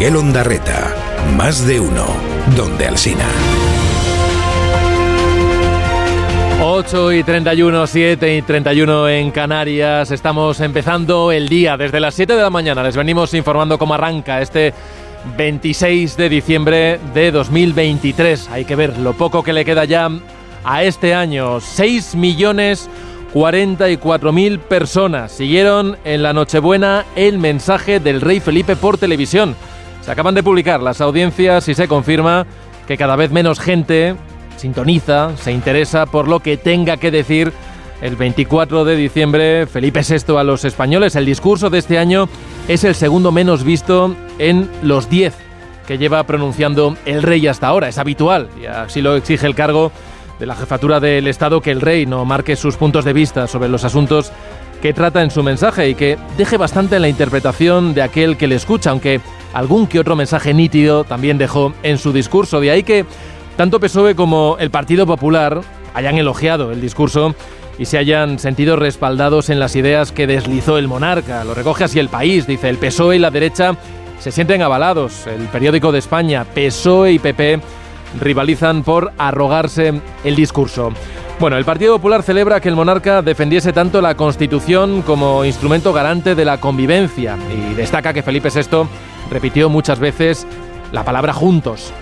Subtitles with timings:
[0.00, 0.94] Miguel Ondarreta.
[1.36, 2.06] Más de uno.
[2.56, 3.26] Donde Alsina.
[6.62, 10.10] 8 y 31, 7 y 31 en Canarias.
[10.10, 12.82] Estamos empezando el día desde las 7 de la mañana.
[12.82, 14.72] Les venimos informando cómo arranca este
[15.36, 18.48] 26 de diciembre de 2023.
[18.48, 20.08] Hay que ver lo poco que le queda ya
[20.64, 21.60] a este año.
[21.60, 22.88] 6 millones
[23.34, 29.54] 44 mil personas siguieron en la Nochebuena el mensaje del rey Felipe por televisión.
[30.02, 32.46] Se acaban de publicar las audiencias y se confirma
[32.86, 34.16] que cada vez menos gente
[34.56, 37.52] sintoniza, se interesa por lo que tenga que decir
[38.02, 41.16] el 24 de diciembre Felipe VI a los españoles.
[41.16, 42.28] El discurso de este año
[42.68, 45.34] es el segundo menos visto en los 10
[45.86, 47.88] que lleva pronunciando el rey hasta ahora.
[47.88, 49.92] Es habitual y así lo exige el cargo
[50.38, 53.68] de la jefatura del Estado que el rey no marque sus puntos de vista sobre
[53.68, 54.32] los asuntos
[54.80, 58.46] que trata en su mensaje y que deje bastante en la interpretación de aquel que
[58.46, 59.20] le escucha, aunque
[59.52, 62.60] algún que otro mensaje nítido también dejó en su discurso.
[62.60, 63.04] De ahí que
[63.56, 65.60] tanto PSOE como el Partido Popular
[65.94, 67.34] hayan elogiado el discurso
[67.78, 71.44] y se hayan sentido respaldados en las ideas que deslizó el monarca.
[71.44, 73.74] Lo recoge así el país, dice el PSOE y la derecha
[74.18, 75.26] se sienten avalados.
[75.26, 77.60] El periódico de España, PSOE y PP,
[78.20, 80.92] rivalizan por arrogarse el discurso.
[81.38, 86.34] Bueno, el Partido Popular celebra que el monarca defendiese tanto la Constitución como instrumento garante
[86.34, 88.86] de la convivencia y destaca que Felipe VI
[89.30, 90.46] repitió muchas veces
[90.92, 91.92] la palabra juntos.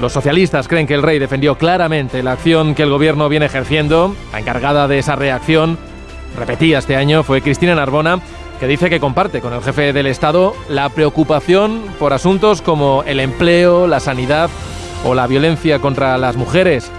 [0.00, 4.14] Los socialistas creen que el rey defendió claramente la acción que el gobierno viene ejerciendo.
[4.32, 5.76] La encargada de esa reacción,
[6.36, 8.20] repetía este año, fue Cristina Narbona,
[8.60, 13.18] que dice que comparte con el jefe del Estado la preocupación por asuntos como el
[13.18, 14.50] empleo, la sanidad
[15.04, 16.90] o la violencia contra las mujeres.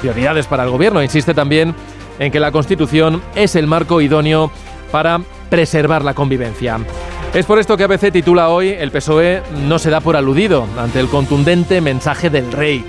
[0.00, 1.02] Prioridades para el gobierno.
[1.02, 1.74] Insiste también
[2.18, 4.50] en que la Constitución es el marco idóneo
[4.90, 6.78] para preservar la convivencia.
[7.34, 10.98] Es por esto que ABC titula hoy El PSOE no se da por aludido ante
[10.98, 12.84] el contundente mensaje del rey.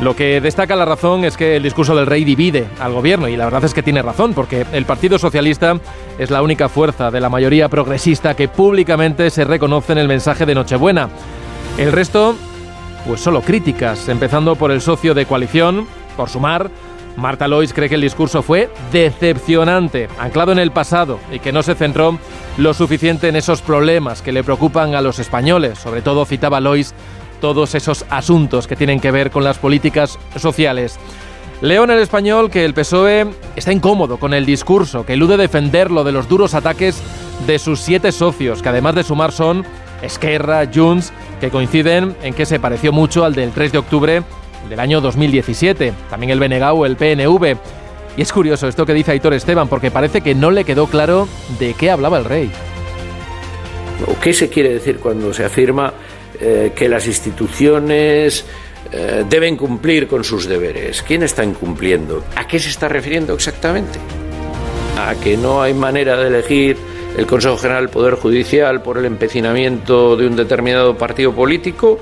[0.00, 3.36] Lo que destaca la razón es que el discurso del rey divide al gobierno y
[3.36, 5.78] la verdad es que tiene razón porque el Partido Socialista
[6.16, 10.46] es la única fuerza de la mayoría progresista que públicamente se reconoce en el mensaje
[10.46, 11.08] de Nochebuena.
[11.76, 12.36] El resto,
[13.06, 16.70] pues solo críticas, empezando por el socio de coalición, por sumar,
[17.16, 21.62] Marta Lois cree que el discurso fue decepcionante, anclado en el pasado y que no
[21.62, 22.18] se centró
[22.56, 25.78] lo suficiente en esos problemas que le preocupan a los españoles.
[25.78, 26.94] Sobre todo citaba Lois
[27.40, 30.98] todos esos asuntos que tienen que ver con las políticas sociales.
[31.60, 36.02] Leo en el español que el PSOE está incómodo con el discurso, que elude defenderlo
[36.02, 37.00] de los duros ataques
[37.46, 39.64] de sus siete socios, que además de sumar son
[40.02, 44.22] Esquerra, Junts, que coinciden en que se pareció mucho al del 3 de octubre
[44.68, 47.56] del año 2017, también el o el PNV.
[48.16, 51.28] Y es curioso esto que dice Aitor Esteban, porque parece que no le quedó claro
[51.58, 52.50] de qué hablaba el rey.
[54.22, 55.92] ¿Qué se quiere decir cuando se afirma
[56.40, 58.44] eh, que las instituciones
[58.90, 61.02] eh, deben cumplir con sus deberes?
[61.02, 62.24] ¿Quién está incumpliendo?
[62.36, 63.98] ¿A qué se está refiriendo exactamente?
[64.98, 66.76] ¿A que no hay manera de elegir
[67.16, 71.98] el Consejo General del Poder Judicial por el empecinamiento de un determinado partido político?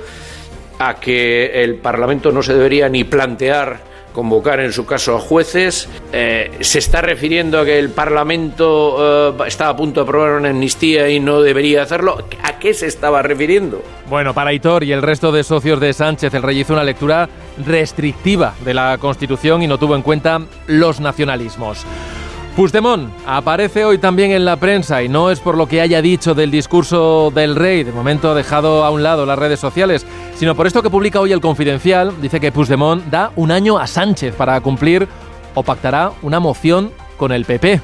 [0.80, 5.88] A que el Parlamento no se debería ni plantear convocar en su caso a jueces.
[6.12, 10.48] Eh, se está refiriendo a que el Parlamento eh, está a punto de aprobar una
[10.48, 12.24] amnistía y no debería hacerlo.
[12.42, 13.82] ¿A qué se estaba refiriendo?
[14.08, 17.28] Bueno, para Hitor y el resto de socios de Sánchez, el rey hizo una lectura
[17.64, 21.84] restrictiva de la Constitución y no tuvo en cuenta los nacionalismos.
[22.56, 26.34] Puigdemont aparece hoy también en la prensa y no es por lo que haya dicho
[26.34, 30.04] del discurso del rey, de momento ha dejado a un lado las redes sociales,
[30.40, 33.86] sino por esto que publica hoy el Confidencial, dice que Puigdemont da un año a
[33.86, 35.06] Sánchez para cumplir
[35.54, 37.78] o pactará una moción con el PP.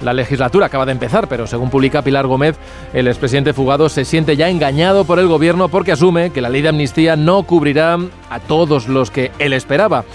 [0.00, 2.56] La legislatura acaba de empezar, pero según publica Pilar Gómez,
[2.94, 6.62] el expresidente fugado se siente ya engañado por el gobierno porque asume que la ley
[6.62, 7.98] de amnistía no cubrirá
[8.30, 10.06] a todos los que él esperaba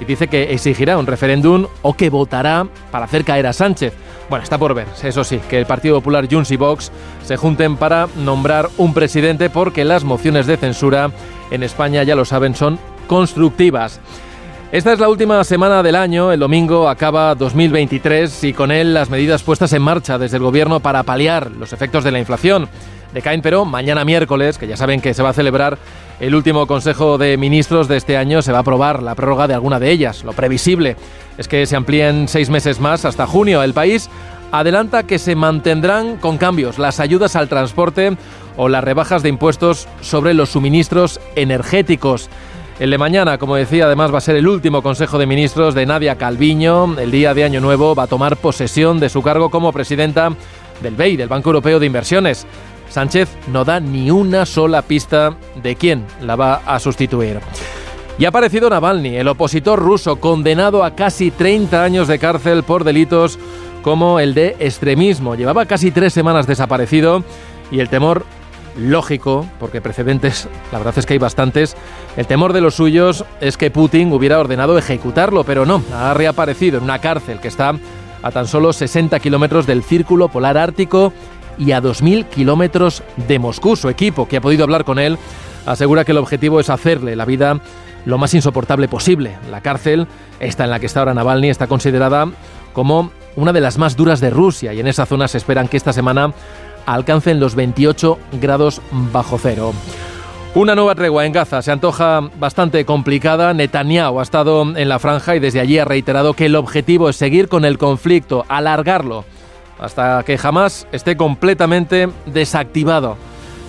[0.00, 3.92] y dice que exigirá un referéndum o que votará para hacer caer a Sánchez.
[4.28, 6.92] Bueno, está por ver, eso sí, que el Partido Popular, Junts y Vox
[7.24, 11.10] se junten para nombrar un presidente porque las mociones de censura
[11.50, 14.00] en España, ya lo saben, son constructivas.
[14.72, 19.10] Esta es la última semana del año, el domingo acaba 2023 y con él las
[19.10, 22.68] medidas puestas en marcha desde el gobierno para paliar los efectos de la inflación.
[23.12, 25.76] Decaen pero mañana miércoles, que ya saben que se va a celebrar
[26.20, 29.54] el último Consejo de Ministros de este año se va a aprobar la prórroga de
[29.54, 30.22] alguna de ellas.
[30.22, 30.96] Lo previsible
[31.38, 33.62] es que se amplíen seis meses más hasta junio.
[33.62, 34.10] El país
[34.52, 38.16] adelanta que se mantendrán con cambios las ayudas al transporte
[38.56, 42.28] o las rebajas de impuestos sobre los suministros energéticos.
[42.78, 45.84] El de mañana, como decía, además va a ser el último Consejo de Ministros de
[45.84, 46.98] Nadia Calviño.
[46.98, 50.30] El día de Año Nuevo va a tomar posesión de su cargo como presidenta
[50.82, 52.46] del BEI, del Banco Europeo de Inversiones.
[52.88, 57.40] Sánchez no da ni una sola pista de quién la va a sustituir.
[58.18, 62.84] Y ha aparecido Navalny, el opositor ruso condenado a casi 30 años de cárcel por
[62.84, 63.38] delitos
[63.82, 65.34] como el de extremismo.
[65.34, 67.24] Llevaba casi tres semanas desaparecido
[67.70, 68.24] y el temor
[68.76, 71.76] lógico, porque precedentes, la verdad es que hay bastantes,
[72.16, 76.78] el temor de los suyos es que Putin hubiera ordenado ejecutarlo, pero no, ha reaparecido
[76.78, 77.74] en una cárcel que está
[78.22, 81.12] a tan solo 60 kilómetros del Círculo Polar Ártico
[81.58, 83.76] y a 2.000 kilómetros de Moscú.
[83.76, 85.18] Su equipo, que ha podido hablar con él,
[85.66, 87.60] asegura que el objetivo es hacerle la vida
[88.04, 89.36] lo más insoportable posible.
[89.50, 90.06] La cárcel,
[90.38, 92.26] esta en la que está ahora Navalny, está considerada
[92.72, 93.10] como
[93.40, 95.94] una de las más duras de Rusia y en esa zona se esperan que esta
[95.94, 96.32] semana
[96.84, 99.72] alcancen los 28 grados bajo cero.
[100.54, 103.54] Una nueva tregua en Gaza se antoja bastante complicada.
[103.54, 107.16] Netanyahu ha estado en la franja y desde allí ha reiterado que el objetivo es
[107.16, 109.24] seguir con el conflicto, alargarlo,
[109.78, 113.16] hasta que jamás esté completamente desactivado.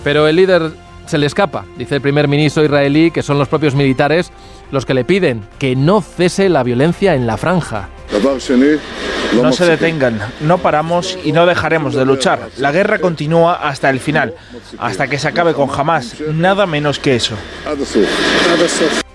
[0.04, 0.72] Pero el líder
[1.06, 4.32] se le escapa, dice el primer ministro israelí, que son los propios militares
[4.72, 7.88] los que le piden que no cese la violencia en la franja.
[9.40, 12.48] No se detengan, no paramos y no dejaremos de luchar.
[12.58, 14.34] La guerra continúa hasta el final,
[14.78, 17.36] hasta que se acabe con jamás, nada menos que eso.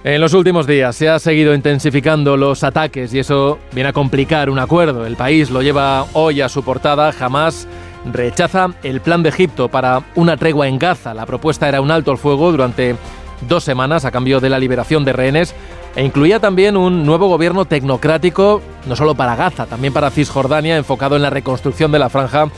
[0.04, 4.50] En los últimos días se ha seguido intensificando los ataques y eso viene a complicar
[4.50, 5.06] un acuerdo.
[5.06, 7.68] El país lo lleva hoy a su portada, jamás
[8.12, 11.13] rechaza el plan de Egipto para una tregua en Gaza.
[11.13, 12.95] La propuesta era un alto al fuego durante
[13.41, 15.53] dos semanas a cambio de la liberación de rehenes
[15.95, 21.15] e incluía también un nuevo gobierno tecnocrático, no solo para Gaza, también para Cisjordania, enfocado
[21.15, 22.49] en la reconstrucción de la franja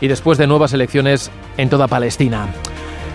[0.00, 2.48] y después de nuevas elecciones en toda Palestina.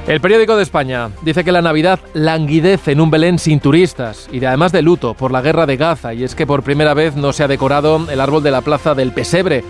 [0.08, 4.44] El periódico de España dice que la Navidad languidece en un Belén sin turistas y
[4.46, 7.34] además de luto por la guerra de Gaza y es que por primera vez no
[7.34, 9.64] se ha decorado el árbol de la plaza del Pesebre.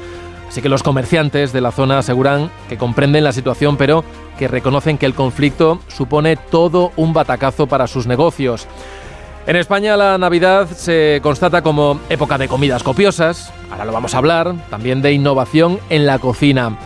[0.56, 4.06] Así que los comerciantes de la zona aseguran que comprenden la situación pero
[4.40, 8.66] que reconocen que el conflicto supone todo un batacazo para sus negocios.
[9.48, 14.19] En España la Navidad se constata como época de comidas copiosas, ahora lo vamos a
[14.19, 16.78] hablar, también de innovación en la cocina.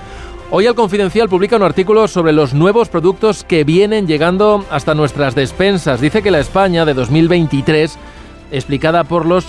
[0.49, 5.35] Hoy el Confidencial publica un artículo sobre los nuevos productos que vienen llegando hasta nuestras
[5.35, 6.01] despensas.
[6.01, 7.99] Dice que la España de 2023,
[8.51, 9.45] explicada por los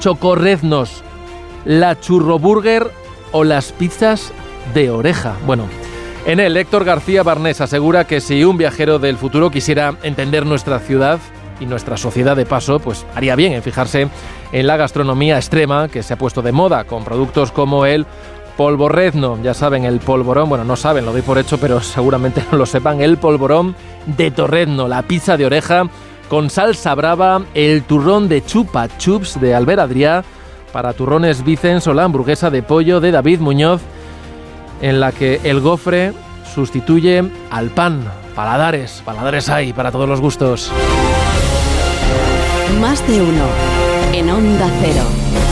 [0.00, 1.02] chocorreznos,
[1.66, 2.90] la churroburger
[3.32, 4.32] o las pizzas
[4.74, 5.36] de oreja.
[5.46, 5.64] Bueno,
[6.26, 10.78] en él Héctor García Barnés asegura que si un viajero del futuro quisiera entender nuestra
[10.78, 11.20] ciudad,
[11.60, 14.08] y nuestra sociedad de paso, pues haría bien en fijarse
[14.52, 18.06] en la gastronomía extrema que se ha puesto de moda con productos como el
[18.56, 22.58] polvorrezno, ya saben, el polvorón, bueno, no saben, lo doy por hecho, pero seguramente no
[22.58, 23.76] lo sepan, el polvorón
[24.06, 25.84] de torrezno, la pizza de oreja
[26.28, 30.24] con salsa brava, el turrón de chupa chups de Albert Adrià,
[30.72, 33.80] para turrones Vicens o la hamburguesa de pollo de David Muñoz,
[34.80, 36.12] en la que el gofre
[36.54, 38.02] sustituye al pan.
[38.34, 40.70] Paladares, paladares hay para todos los gustos.
[42.80, 43.44] Más de uno
[44.12, 45.47] en Onda Cero.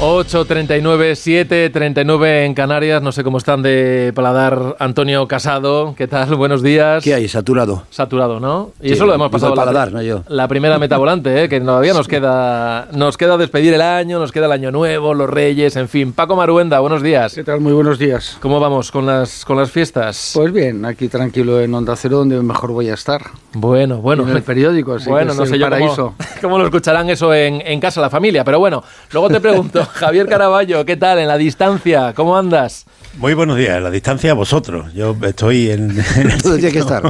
[0.00, 3.02] 8.39, 7.39 en Canarias.
[3.02, 5.94] No sé cómo están de paladar Antonio Casado.
[5.94, 6.36] ¿Qué tal?
[6.36, 7.04] Buenos días.
[7.04, 7.28] ¿Qué hay?
[7.28, 7.82] Saturado.
[7.90, 8.70] Saturado, ¿no?
[8.80, 10.22] Y eso lo hemos pasado paladar, la, no yo.
[10.28, 11.48] la primera meta volante, ¿eh?
[11.50, 15.28] que todavía nos queda, nos queda despedir el año, nos queda el año nuevo, los
[15.28, 16.14] reyes, en fin.
[16.14, 17.34] Paco Maruenda, buenos días.
[17.34, 17.60] ¿Qué tal?
[17.60, 18.38] Muy buenos días.
[18.40, 20.32] ¿Cómo vamos con las, con las fiestas?
[20.34, 23.20] Pues bien, aquí tranquilo en Onda Cero, donde mejor voy a estar.
[23.52, 24.22] Bueno, bueno.
[24.22, 26.14] En el periódico, así bueno, que no es sé el yo paraíso.
[26.16, 28.44] cómo, cómo lo escucharán eso en, en casa, la familia.
[28.44, 32.12] Pero bueno, luego te pregunto, Javier Caraballo, ¿qué tal en la distancia?
[32.14, 32.86] ¿Cómo andas?
[33.18, 34.94] Muy buenos días, en la distancia vosotros.
[34.94, 35.88] Yo estoy en.
[36.44, 37.02] Donde tiene que estar.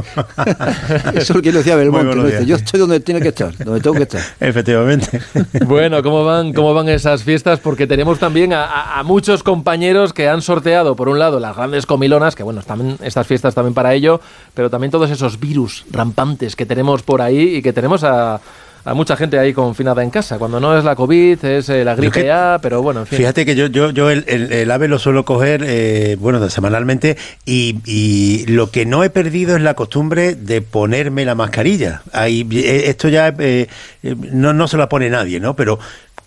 [1.13, 2.15] Eso es lo que decía Belmonte.
[2.15, 2.23] ¿no?
[2.23, 4.21] Dice, yo estoy donde tiene que estar, donde tengo que estar.
[4.39, 5.21] Efectivamente.
[5.65, 7.59] Bueno, ¿cómo van, ¿cómo van esas fiestas?
[7.59, 11.55] Porque tenemos también a, a- a muchos compañeros que han sorteado, por un lado, las
[11.55, 14.19] grandes comilonas, que bueno, también estas fiestas también para ello,
[14.55, 18.41] pero también todos esos virus rampantes que tenemos por ahí y que tenemos a,
[18.83, 20.37] a mucha gente ahí confinada en casa.
[20.37, 23.17] Cuando no es la COVID, es eh, la gripe que- A, pero bueno, en fin.
[23.19, 27.17] Fíjate que yo, yo, yo el, el- el ave lo suelo coger, eh, bueno, semanalmente,
[27.45, 32.01] y, y lo que no he perdido es la costumbre de ponerme la mascarilla.
[32.13, 33.67] Ahí, eh, esto ya eh,
[34.03, 35.55] no, no se la pone nadie, ¿no?
[35.55, 35.79] Pero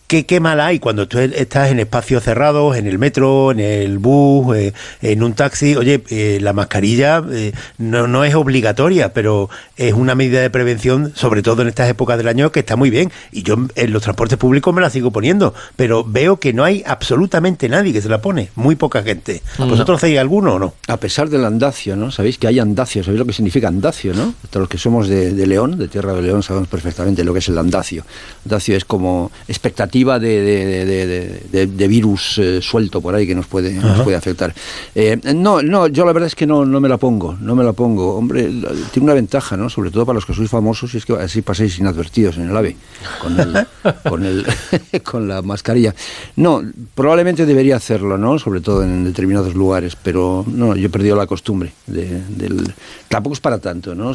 [0.07, 3.99] ¿Qué, qué mal hay cuando tú estás en espacios cerrados, en el metro, en el
[3.99, 5.77] bus, eh, en un taxi?
[5.77, 11.13] Oye, eh, la mascarilla eh, no, no es obligatoria, pero es una medida de prevención,
[11.15, 13.11] sobre todo en estas épocas del año, que está muy bien.
[13.33, 16.83] Y yo en los transportes públicos me la sigo poniendo, pero veo que no hay
[16.87, 19.41] absolutamente nadie que se la pone, muy poca gente.
[19.57, 20.75] ¿Vosotros hacéis alguno o no?
[20.87, 22.11] A pesar del andacio, ¿no?
[22.11, 24.35] Sabéis que hay andacio, sabéis lo que significa andacio, ¿no?
[24.51, 27.39] Todos los que somos de, de León, de Tierra de León, sabemos perfectamente lo que
[27.39, 28.05] es el andacio.
[28.45, 34.01] Andacio es como expectativa expectativa de, virus eh, suelto por ahí que nos puede, nos
[34.01, 34.53] puede afectar.
[34.95, 37.63] Eh, no, no, yo la verdad es que no, no me la pongo, no me
[37.63, 38.17] la pongo.
[38.17, 38.45] Hombre,
[38.93, 39.69] tiene una ventaja, ¿no?
[39.69, 42.57] Sobre todo para los que sois famosos, y es que así paséis inadvertidos en el
[42.57, 42.77] AVE,
[43.21, 43.67] con, el,
[44.09, 44.47] con, el,
[45.05, 45.95] con la mascarilla.
[46.37, 46.63] No,
[46.95, 48.39] probablemente debería hacerlo, ¿no?
[48.39, 52.73] Sobre todo en determinados lugares, pero no, yo he perdido la costumbre del...
[53.09, 54.13] Tampoco es para tanto, ¿no?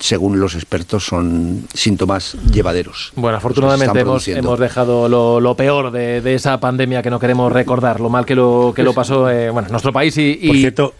[0.00, 3.12] Según los expertos son síntomas llevaderos.
[3.16, 8.08] Bueno, afortunadamente hemos, hemos, dejado lo, peor de, esa pandemia que no queremos recordar, lo
[8.08, 10.34] mal que lo, que lo pues pasó eh, bueno, nuestro país y...
[10.46, 10.94] Por cierto,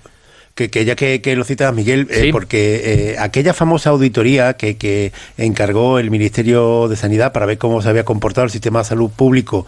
[0.54, 5.98] que, ya que, lo cita Miguel, eh, porque eh, aquella famosa auditoría que, que, encargó
[5.98, 9.66] el Ministerio de Sanidad para ver cómo se había comportado el sistema de salud público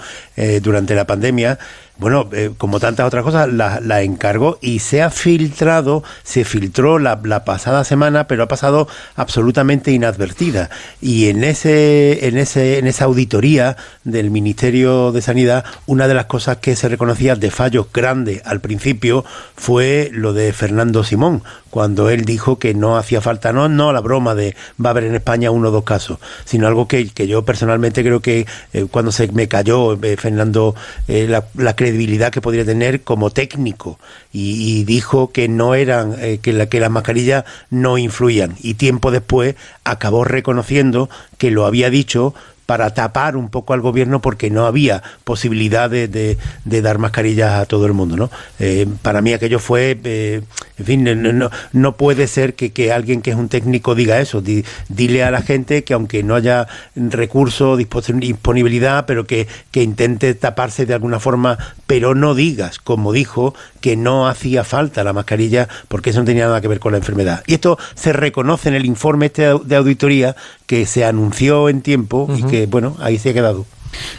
[0.63, 1.59] durante la pandemia,
[1.99, 7.21] bueno, eh, como tantas otras cosas, la, encargó y se ha filtrado, se filtró la,
[7.25, 8.87] la, pasada semana, pero ha pasado
[9.17, 10.71] absolutamente inadvertida.
[11.01, 16.27] Y en ese, en ese, en esa auditoría del Ministerio de Sanidad, una de las
[16.27, 19.25] cosas que se reconocía de fallos grandes al principio
[19.57, 24.01] fue lo de Fernando Simón, cuando él dijo que no hacía falta, no, no la
[24.01, 27.27] broma de va a haber en España uno o dos casos, sino algo que, que
[27.27, 30.75] yo personalmente creo que eh, cuando se me cayó eh, Fernando
[31.09, 33.99] la, la credibilidad que podría tener como técnico.
[34.33, 38.57] Y, dijo que no eran eh, que, la, que las mascarillas no influían.
[38.61, 42.35] Y tiempo después acabó reconociendo que lo había dicho
[42.69, 47.65] para tapar un poco al gobierno porque no había posibilidad de, de, dar mascarillas a
[47.65, 48.15] todo el mundo.
[48.15, 48.31] ¿no?
[48.59, 50.43] Eh, para mí aquello fue, eh,
[50.77, 51.03] en fin,
[51.39, 54.43] no, no, puede ser que, que, alguien que es un técnico diga eso.
[54.91, 60.85] dile a la gente que aunque no haya recursos, disponibilidad, pero que, que intente taparse
[60.85, 61.57] de alguna forma,
[61.87, 66.45] pero no digas, como dijo, que no hacía falta la mascarilla porque eso no tenía
[66.45, 67.43] nada que ver con la enfermedad.
[67.47, 72.29] Y esto se reconoce en el informe este de auditoría que se anunció en tiempo
[72.37, 73.65] y que, bueno, ahí se ha quedado.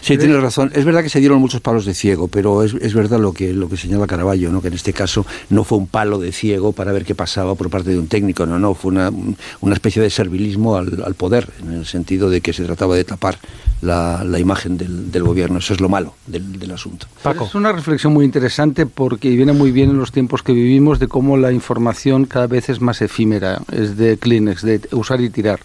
[0.01, 0.71] Sí, tienes razón.
[0.73, 3.53] Es verdad que se dieron muchos palos de ciego, pero es, es, verdad lo que,
[3.53, 4.61] lo que señala Caraballo, ¿no?
[4.61, 7.69] que en este caso no fue un palo de ciego para ver qué pasaba por
[7.69, 9.11] parte de un técnico, no, no, fue una,
[9.61, 13.03] una especie de servilismo al, al, poder, en el sentido de que se trataba de
[13.03, 13.37] tapar
[13.81, 15.59] la, la imagen del, del, gobierno.
[15.59, 17.07] Eso es lo malo del, del asunto.
[17.23, 17.45] Paco.
[17.45, 21.07] Es una reflexión muy interesante porque viene muy bien en los tiempos que vivimos de
[21.07, 25.59] cómo la información cada vez es más efímera, es de Kleenex, de usar y tirar.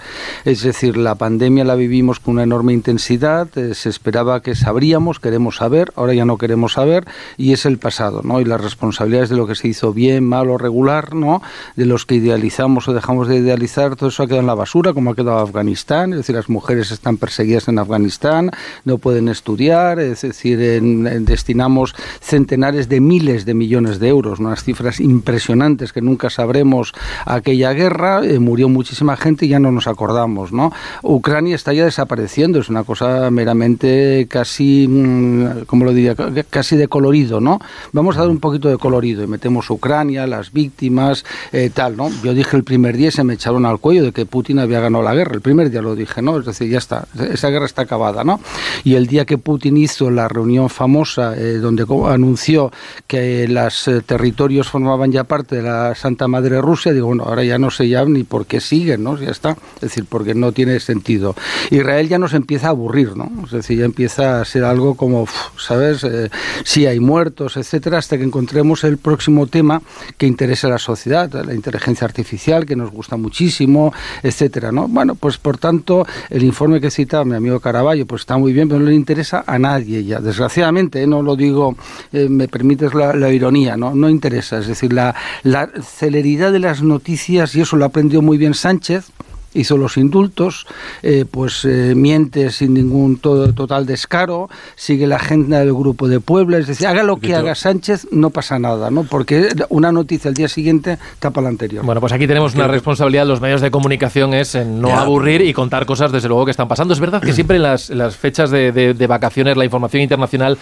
[0.45, 5.21] Es decir, la pandemia la vivimos con una enorme intensidad, eh, se esperaba que sabríamos,
[5.21, 8.41] queremos saber, ahora ya no queremos saber y es el pasado, ¿no?
[8.41, 11.43] Y las responsabilidades de lo que se hizo bien, mal o regular, ¿no?
[11.77, 14.93] De los que idealizamos o dejamos de idealizar, todo eso ha quedado en la basura,
[14.93, 18.51] como ha quedado Afganistán, es decir, las mujeres están perseguidas en Afganistán,
[18.85, 25.01] no pueden estudiar, es decir, destinamos centenares de miles de millones de euros, unas cifras
[25.01, 26.93] impresionantes que nunca sabremos
[27.25, 30.73] aquella guerra, eh, murió muchísima gente y ya no nos acordamos, ¿no?
[31.03, 33.84] Ucrania está ya desapareciendo, es una cosa meramente
[34.29, 36.15] casi, mm, como lo diría,
[36.51, 37.59] casi de colorido, ¿no?
[37.93, 42.11] Vamos a dar un poquito de colorido y metemos Ucrania, las víctimas, eh, tal, ¿no?
[42.23, 45.05] Yo dije el primer día, se me echaron al cuello de que Putin había ganado
[45.05, 46.39] la guerra, el primer día lo dije, ¿no?
[46.39, 48.41] Es decir, ya está, esa guerra está acabada, ¿no?
[48.85, 52.73] Y el día que Putin hizo la reunión famosa eh, donde anunció
[53.07, 57.45] que los eh, territorios formaban ya parte de la Santa Madre Rusia, digo, bueno, ahora
[57.45, 59.19] ya no sé ya ni por qué siguen, ¿no?
[59.19, 61.35] Ya está, es decir, porque no tiene sentido.
[61.71, 63.31] Israel ya nos empieza a aburrir, ¿no?
[63.45, 65.27] Es decir, ya empieza a ser algo como,
[65.59, 66.05] ¿sabes?
[66.05, 66.31] Eh,
[66.65, 69.83] si hay muertos, etcétera, hasta que encontremos el próximo tema
[70.19, 74.89] que interese a la sociedad, la inteligencia artificial, que nos gusta muchísimo, etcétera, ¿no?
[74.89, 78.69] Bueno, pues por tanto, el informe que cita mi amigo Caraballo, pues está muy bien,
[78.69, 80.21] pero no le interesa a nadie ya.
[80.21, 81.07] Desgraciadamente, ¿eh?
[81.07, 81.77] no lo digo,
[82.13, 83.95] eh, me permites la, la, ironía, ¿no?
[83.95, 84.59] No interesa.
[84.59, 89.11] Es decir, la, la celeridad de las noticias, y eso lo aprendió muy bien Sánchez,
[89.55, 90.67] hizo los indultos,
[91.03, 96.21] eh, pues eh, miente sin ningún todo, total descaro, sigue la agenda del Grupo de
[96.21, 99.05] Puebla, es decir, haga lo que haga Sánchez, no pasa nada, ¿no?
[99.05, 101.85] Porque una noticia al día siguiente tapa la anterior.
[101.85, 105.53] Bueno, pues aquí tenemos una responsabilidad, los medios de comunicación es en no aburrir y
[105.53, 106.95] contar cosas desde luego que están pasando.
[106.95, 110.59] Es verdad que siempre en las, las fechas de, de vacaciones la información internacional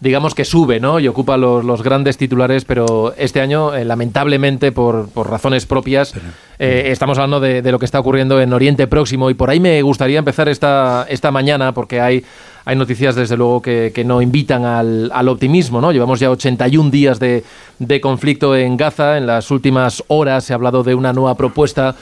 [0.00, 1.00] digamos que sube, ¿no?
[1.00, 6.14] Y ocupa los, los grandes titulares, pero este año, eh, lamentablemente, por, por, razones propias,
[6.58, 9.30] eh, estamos hablando de, de, lo que está ocurriendo en Oriente Próximo.
[9.30, 12.24] Y por ahí me gustaría empezar esta, esta mañana, porque hay,
[12.64, 15.92] hay noticias, desde luego, que, que no invitan al, al, optimismo, ¿no?
[15.92, 17.44] Llevamos ya 81 días de,
[17.78, 19.16] de conflicto en Gaza.
[19.16, 21.94] En las últimas horas se ha hablado de una nueva propuesta.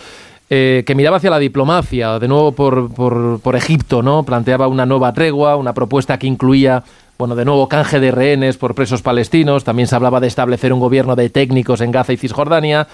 [0.55, 4.23] Eh, que miraba hacia la diplomacia, de nuevo por, por, por Egipto, ¿no?
[4.23, 6.85] Planteaba una nueva tregua, una propuesta que incluía
[7.23, 10.81] bueno, de nuevo canje de rehenes por presos palestinos, también se hablaba de establecer un
[10.81, 12.89] gobierno de técnicos en Gaza y Cisjordania,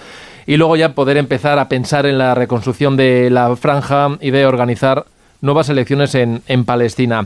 [0.45, 4.45] y luego ya poder empezar a pensar en la reconstrucción de la franja y de
[4.45, 5.05] organizar
[5.41, 7.25] nuevas elecciones en, en Palestina.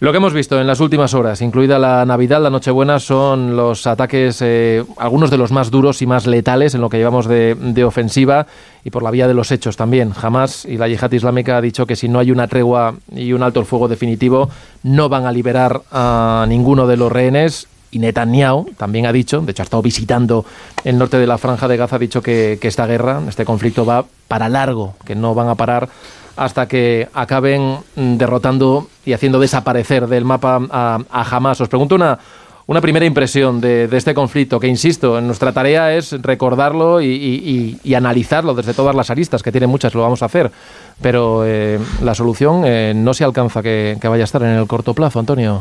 [0.00, 3.84] Lo que hemos visto en las últimas horas, incluida la Navidad, la Nochebuena, son los
[3.84, 7.84] ataques, eh, algunos de los más duros y más letales en lo que llevamos de,
[7.84, 8.46] ofensiva
[8.84, 10.12] y por la vía de los hechos también.
[10.12, 13.42] Jamás, y la yihad islámica ha dicho que si no hay una tregua y un
[13.42, 14.48] alto el fuego definitivo,
[14.84, 17.66] no van a liberar a ninguno de los rehenes.
[17.90, 20.44] Y Netanyahu también ha dicho, de hecho ha estado visitando
[20.84, 23.84] el norte de la franja de Gaza, ha dicho que, que esta guerra, este conflicto
[23.84, 25.88] va para largo, que no van a parar
[26.38, 31.60] hasta que acaben derrotando y haciendo desaparecer del mapa a, Hamas.
[31.60, 32.18] Os pregunto una,
[32.68, 38.74] una primera impresión de, este conflicto, que insisto, nuestra tarea es recordarlo y, analizarlo desde
[38.74, 40.52] todas las aristas, que tiene muchas, lo vamos a hacer,
[41.00, 44.92] pero eh, la solución eh, no se alcanza que, vaya a estar en el corto
[44.92, 45.60] plazo, Antonio.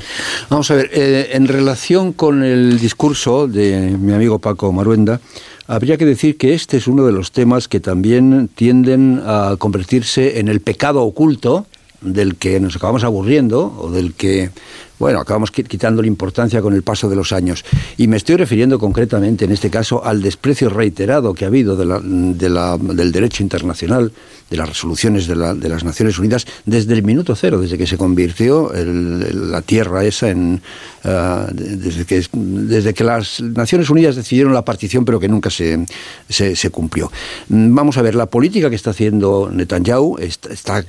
[0.50, 5.22] Vamos a ver, eh, en relación con el discurso de mi amigo Paco Maruenda,
[5.68, 10.40] Habría que decir que este es uno de los temas que también tienden a convertirse
[10.40, 11.66] en el pecado oculto
[12.00, 14.52] del que nos acabamos aburriendo o del que
[15.00, 17.64] bueno, acabamos quitando la importancia con el paso de los años.
[17.98, 23.12] Y me estoy refiriendo concretamente, en este caso, al desprecio reiterado que ha habido del
[23.12, 24.12] derecho internacional,
[24.50, 28.72] de las resoluciones de, las Naciones Unidas, desde el minuto cero, desde que se convirtió
[28.74, 30.62] la tierra esa en.
[31.04, 35.86] Ah, desde, que, desde que las Naciones Unidas decidieron la partición, pero que nunca se,
[36.30, 37.12] se, cumplió.
[37.50, 40.84] Vamos a ver, la política que está haciendo Netanyahu está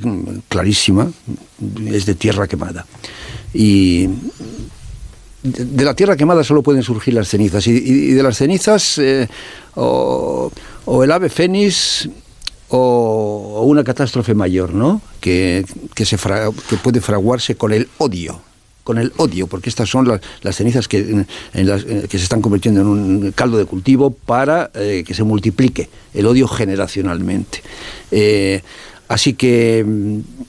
[0.49, 1.11] clarísima,
[1.87, 2.87] es de tierra quemada.
[3.55, 4.09] Y
[5.43, 7.67] de la tierra quemada solo pueden surgir las cenizas.
[7.67, 9.29] Y, de las cenizas, eh,
[9.75, 10.51] o,
[11.03, 12.09] el ave fénix,
[12.69, 15.01] o, una catástrofe mayor, ¿no?
[15.21, 15.65] Que,
[15.95, 18.41] que, se que puede fraguarse con el odio
[18.89, 22.87] con el odio, porque estas son las, cenizas que, eh, que se están convirtiendo en
[22.87, 27.61] un caldo de cultivo para eh, que se multiplique el odio generacionalmente.
[29.09, 29.85] Así que,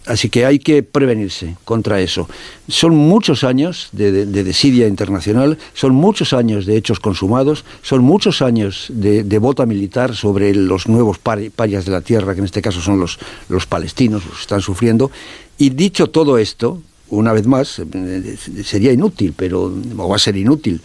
[0.05, 2.27] así que hay que prevenirse contra eso.
[2.67, 8.87] Son muchos años de, desidia internacional, son muchos años de hechos consumados, son muchos años
[8.89, 12.99] de, bota militar sobre los nuevos parias de la tierra, que en este caso son
[12.99, 13.17] los,
[13.47, 15.09] los palestinos, los están sufriendo.
[15.57, 20.35] Y dicho todo esto, una vez más, eh, sería inútil, pero, o va a ser
[20.35, 20.81] inútil,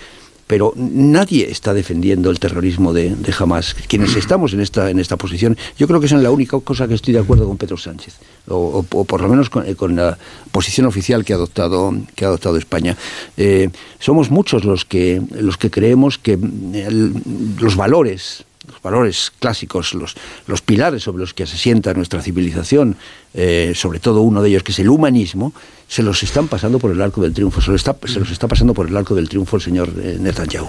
[0.55, 3.75] pero nadie está defendiendo el terrorismo de, de Hamas.
[3.89, 6.95] Quienes estamos en esta, en esta posición, yo creo que es la única cosa que
[6.95, 8.15] estoy de acuerdo con Pedro Sánchez,
[8.47, 10.17] o, por lo menos con, la
[10.53, 12.97] posición oficial que ha adoptado, que ha adoptado España.
[13.37, 20.15] Eh, somos muchos los que, los que creemos que los valores los valores clásicos, los,
[20.47, 22.97] los pilares sobre los que se sienta nuestra civilización,
[23.35, 25.53] eh, sobre todo uno de ellos que es el humanismo,
[25.95, 28.75] se los están pasando por el arco del triunfo, se, está, se los está pasando
[28.75, 30.67] por el arco del triunfo el señor eh, Netanyahu.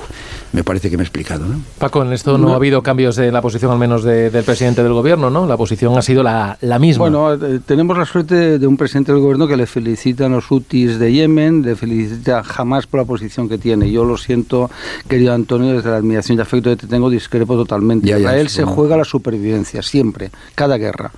[0.54, 1.48] Me parece que me he explicado.
[1.48, 1.62] ¿no?
[1.80, 4.94] Paco, en esto no, ha habido cambios en la posición al menos del presidente del
[4.94, 5.48] gobierno, ¿no?
[5.48, 7.10] La posición ha sido la, la misma.
[7.10, 10.52] Bueno, eh, tenemos la suerte de un presidente del gobierno que le felicita a los
[10.52, 13.90] hutis de Yemen, le felicita jamás por la posición que tiene.
[13.90, 14.70] Yo lo siento,
[15.08, 18.08] querido Antonio, desde la admiración y afecto que te tengo, discrepo totalmente.
[18.08, 21.12] Ya, Israel se juega la supervivencia, siempre, cada guerra.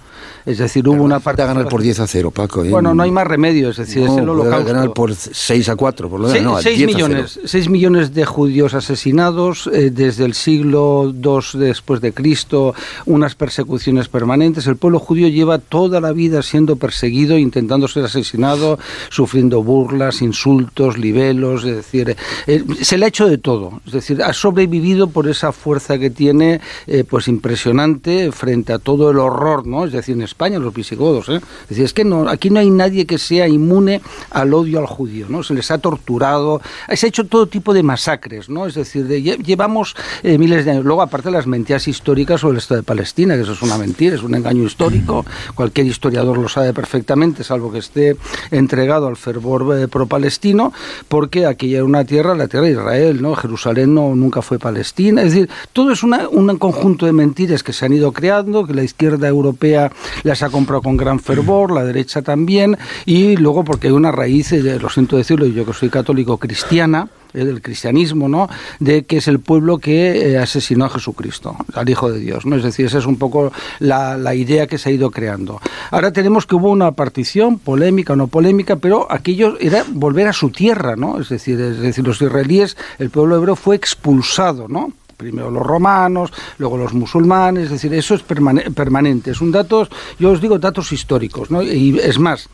[0.48, 1.42] Es decir, hubo una parte...
[1.42, 2.64] a ganar por 10 a 0, Paco.
[2.64, 2.70] ¿eh?
[2.70, 4.66] Bueno, no hay más remedio, es decir, es el holocausto.
[4.66, 8.74] ganar por 6 a 4, por lo menos, no, 6 millones, 6 millones de judíos
[8.74, 12.74] asesinados eh, desde el siglo II después de Cristo,
[13.06, 14.68] unas persecuciones permanentes.
[14.68, 18.80] El pueblo judío lleva toda la vida siendo perseguido, intentando ser asesinado,
[19.10, 22.16] sufriendo burlas, insultos, libelos, es decir,
[22.48, 23.82] eh, se le ha hecho de todo.
[23.86, 26.62] Es decir, ha sobrevivido por esa fuerza que tiene,
[27.10, 29.84] pues impresionante frente a todo el horror, ¿no?
[29.84, 31.30] Es decir, en España, los visigodos.
[31.30, 31.42] ¿eh?
[31.64, 34.86] Es decir, es que no, aquí no hay nadie que sea inmune al odio al
[34.86, 35.42] judío, ¿no?
[35.42, 36.62] Se les ha torturado,
[36.94, 38.68] se ha hecho todo tipo de masacres, ¿no?
[38.68, 40.86] Es decir, llevamos eh, miles de años.
[40.86, 43.80] Luego, aparte de las mentiras históricas sobre el Estado de Palestina, que eso es una
[43.80, 48.16] mentira, es un engaño histórico, cualquier historiador lo sabe perfectamente, salvo que esté
[48.52, 50.72] entregado al fervor eh, pro-palestino,
[51.08, 53.34] porque aquí era una tierra, la tierra de Israel, ¿no?
[53.34, 57.74] Jerusalén no, nunca fue Palestina, es decir, todo es una, un conjunto de mentiras que
[57.74, 59.92] se han ido creando, que la izquierda europea
[60.28, 64.52] las ha comprado con gran fervor, la derecha también, y luego porque hay una raíz,
[64.52, 68.50] eh, lo siento decirlo, yo que soy católico cristiana, eh, del cristianismo, ¿no?
[68.80, 72.56] De que es el pueblo que eh, asesinó a Jesucristo, al Hijo de Dios, ¿no?
[72.56, 75.60] Es decir, esa es un poco la, la, idea que se ha ido creando.
[75.92, 80.34] Ahora tenemos que hubo una partición, polémica o no polémica, pero aquello era volver a
[80.34, 81.20] su tierra, ¿no?
[81.20, 84.94] Es decir, es decir, los israelíes, el pueblo hebreo fue expulsado, ¿no?
[85.18, 90.32] Primero los romanos, luego los musulmanes, es decir, eso es permanente, es un datos, yo
[90.32, 91.64] os digo datos históricos, ¿no?
[91.64, 92.50] Y es más,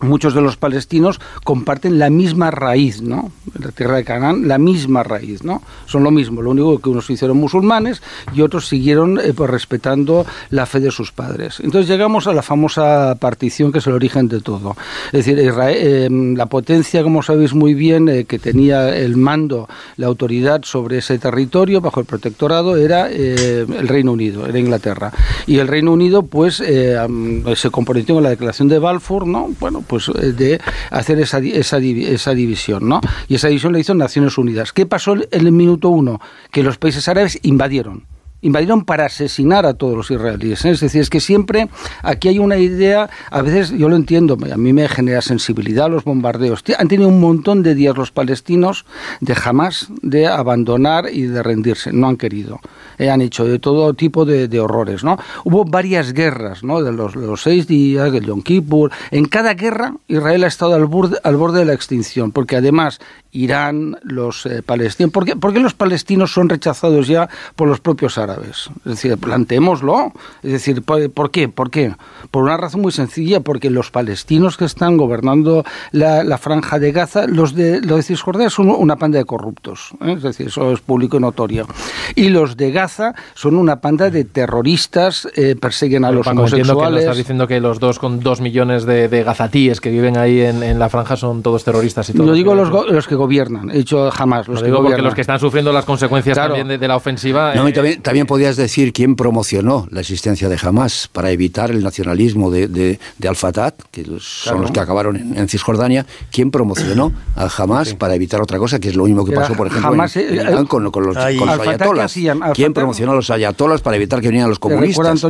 [0.00, 3.32] muchos de los palestinos comparten la misma raíz, ¿no?
[3.54, 5.62] En la tierra de Canaán, la misma raíz, ¿no?
[5.86, 8.02] Son lo mismo, lo único que unos se hicieron musulmanes
[8.34, 11.60] y otros siguieron eh, pues, respetando la fe de sus padres.
[11.60, 14.76] Entonces llegamos a la famosa partición que es el origen de todo.
[15.06, 19.68] Es decir, Israel, eh, la potencia, como sabéis muy bien, eh, que tenía el mando,
[19.96, 25.12] la autoridad sobre ese territorio bajo el protectorado era el Reino Unido, era Inglaterra.
[25.46, 29.48] Y el Reino Unido, pues, se comprometió con la declaración de Balfour, ¿no?
[29.58, 33.00] Bueno, pues eh, de hacer esa, esa, esa división, ¿no?
[33.28, 34.72] Y esa división la hizo Naciones Unidas.
[34.72, 36.20] ¿Qué pasó en el minuto uno?
[36.52, 38.04] Que los países árabes invadieron
[38.40, 40.64] invadieron para asesinar a todos los israelíes.
[40.64, 40.70] ¿eh?
[40.70, 41.68] Es decir, es que siempre
[42.02, 46.04] aquí hay una idea, a veces yo lo entiendo, a mí me genera sensibilidad los
[46.04, 46.62] bombardeos.
[46.78, 48.84] Han tenido un montón de días los palestinos
[49.20, 52.60] de jamás de abandonar y de rendirse, no han querido.
[52.98, 55.04] Eh, han hecho de todo tipo de, horrores.
[55.04, 55.18] ¿no?
[55.44, 56.82] Hubo varias guerras, ¿no?
[56.82, 58.90] de los, seis días, del Yom Kippur.
[59.10, 63.00] En cada guerra Israel ha estado al borde, al borde de la extinción, porque además
[63.38, 65.12] Irán, los eh, palestinos.
[65.12, 68.68] ¿Por qué, los palestinos son rechazados ya por los propios árabes?
[68.78, 70.12] Es decir, planteémoslo.
[70.42, 71.48] Es decir, ¿por, qué?
[71.48, 71.94] ¿Por qué?
[72.32, 77.28] Por una razón muy sencilla, porque los palestinos que están gobernando la, franja de Gaza,
[77.28, 79.90] los de, los de Cisjordania son una panda de corruptos.
[80.00, 80.14] ¿eh?
[80.16, 81.68] Es decir, eso es público y notorio.
[82.16, 87.02] Y los de Gaza son una panda de terroristas, eh, persiguen a los homosexuales.
[87.02, 90.88] estás diciendo que los dos con dos millones de, gazatíes que viven ahí en, la
[90.88, 92.26] franja son todos terroristas y todo.
[92.26, 93.27] Yo digo los, los que gobiernan.
[93.72, 96.96] He dicho jamás los que porque los que están sufriendo las consecuencias también de, la
[96.96, 97.54] ofensiva.
[97.54, 102.50] No, eh, también, podías decir quién promocionó la existencia de Hamas para evitar el nacionalismo
[102.50, 106.06] de, de, Al-Fatah, que son los que acabaron en, Cisjordania.
[106.30, 109.66] ¿Quién promocionó a Hamas para evitar otra cosa, que es lo mismo que pasó, por
[109.66, 112.14] ejemplo, en, Irán con, los, ayatolas?
[112.54, 115.24] ¿Quién promocionó a los ayatolas para evitar que vinieran los comunistas?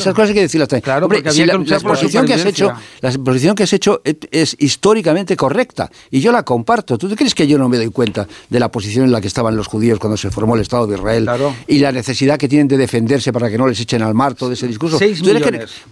[0.00, 0.82] esas cosas hay que decirlas también.
[0.82, 5.90] Claro, Hombre, la, exposición que has hecho, la exposición que has hecho es, históricamente correcta
[6.10, 6.98] y yo la comparto.
[6.98, 9.28] ¿Tú te crees que yo no me doy cuenta de la posición en la que
[9.28, 11.28] estaban los judíos cuando se formó el Estado de Israel
[11.66, 14.52] y la necesidad que tienen de defenderse para que no les echen al mar todo
[14.52, 14.98] ese discurso.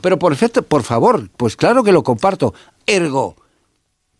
[0.00, 2.54] pero por, por favor, pues claro que lo comparto.
[2.86, 3.36] Ergo,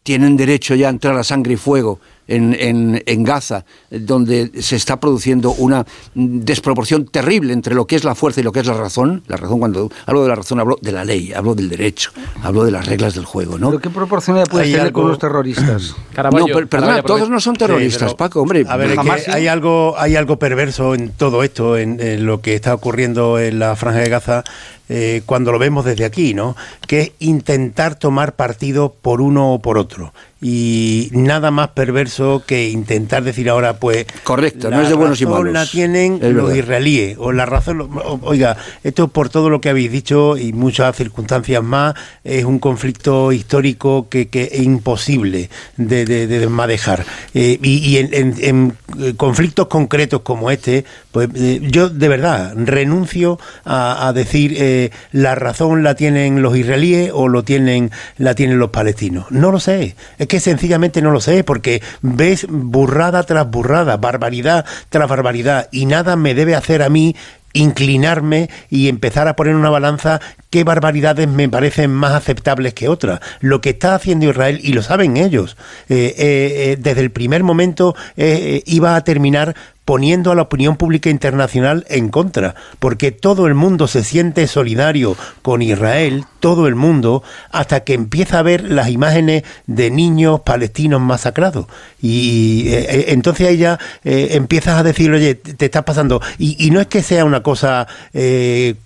[0.02, 4.76] tienen derecho ya a entrar a sangre y fuego en, en, en, Gaza, donde se
[4.76, 8.66] está produciendo una desproporción terrible entre lo que es la fuerza y lo que es
[8.66, 9.22] la razón.
[9.26, 12.10] La razón, cuando hablo de la razón, hablo de la ley, hablo del derecho,
[12.42, 13.58] hablo de las reglas del juego.
[13.58, 13.70] ¿no?
[13.70, 15.96] ¿Pero qué proporción puede tener con los terroristas?
[16.16, 18.64] no, perdona, todos no son terroristas, Paco, hombre.
[18.68, 18.96] A ver,
[19.32, 23.74] hay, algo, hay algo perverso en todo esto, en, lo que está ocurriendo en la
[23.76, 24.44] Franja de Gaza.
[24.90, 26.56] Eh, cuando lo vemos desde aquí, ¿no?
[26.86, 32.68] Que es intentar tomar partido por uno o por otro y nada más perverso que
[32.68, 37.16] intentar decir ahora pues correcto no es de buenos y malos la tienen los israelíes
[37.18, 37.88] o la razón
[38.22, 43.32] oiga esto por todo lo que habéis dicho y muchas circunstancias más es un conflicto
[43.32, 48.76] histórico que, que es imposible de, de, desmadejar eh, y, en,
[49.16, 55.82] conflictos concretos como este pues eh, yo de verdad renuncio a, decir eh, la razón
[55.82, 59.26] la tienen los israelíes o lo tienen la tienen los palestinos.
[59.30, 59.96] No lo sé
[60.28, 66.16] que sencillamente no lo sé, porque ves burrada tras burrada, barbaridad tras barbaridad, y nada
[66.16, 67.16] me debe hacer a mí
[67.52, 73.20] inclinarme y empezar a poner una balanza qué barbaridades me parecen más aceptables que otras.
[73.40, 75.56] Lo que está haciendo Israel, y lo saben ellos,
[75.88, 79.54] eh, eh, eh, desde el primer momento iba a terminar
[79.88, 85.16] poniendo a la opinión pública internacional en contra, porque todo el mundo se siente solidario
[85.40, 87.22] con Israel, todo el mundo,
[87.52, 91.68] hasta que empieza a ver las imágenes de niños palestinos masacrados.
[92.02, 96.20] Y eh, eh, entonces ella eh, empiezas a decir, oye, te estás pasando.
[96.38, 97.86] Y, no es que sea una cosa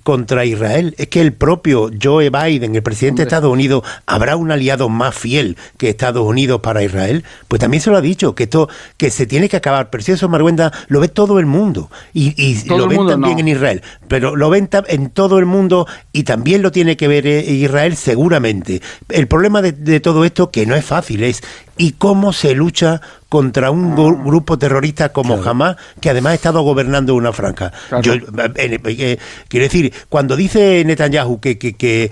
[0.04, 4.52] contra Israel, es que el propio Joe Biden, el presidente de Estados Unidos, habrá un
[4.52, 7.24] aliado más fiel que Estados Unidos para Israel.
[7.48, 9.90] Pues también se lo ha dicho, que esto que se tiene que acabar.
[9.90, 11.90] Pero si eso, Marguenda, lo ve todo el mundo.
[12.12, 16.62] Y, lo ven también en Israel, pero lo ven en todo el mundo y también
[16.62, 18.83] lo tiene que ver eh, Israel seguramente.
[19.09, 21.42] El problema de, todo esto, que no es fácil, es
[21.76, 23.00] y cómo se lucha
[23.32, 24.22] contra un ah.
[24.22, 27.72] grupo terrorista como Hamas, que además ha estado gobernando una franja.
[28.02, 28.20] Yo, eh,
[28.56, 32.11] eh, quiero decir, cuando dice Netanyahu que, que,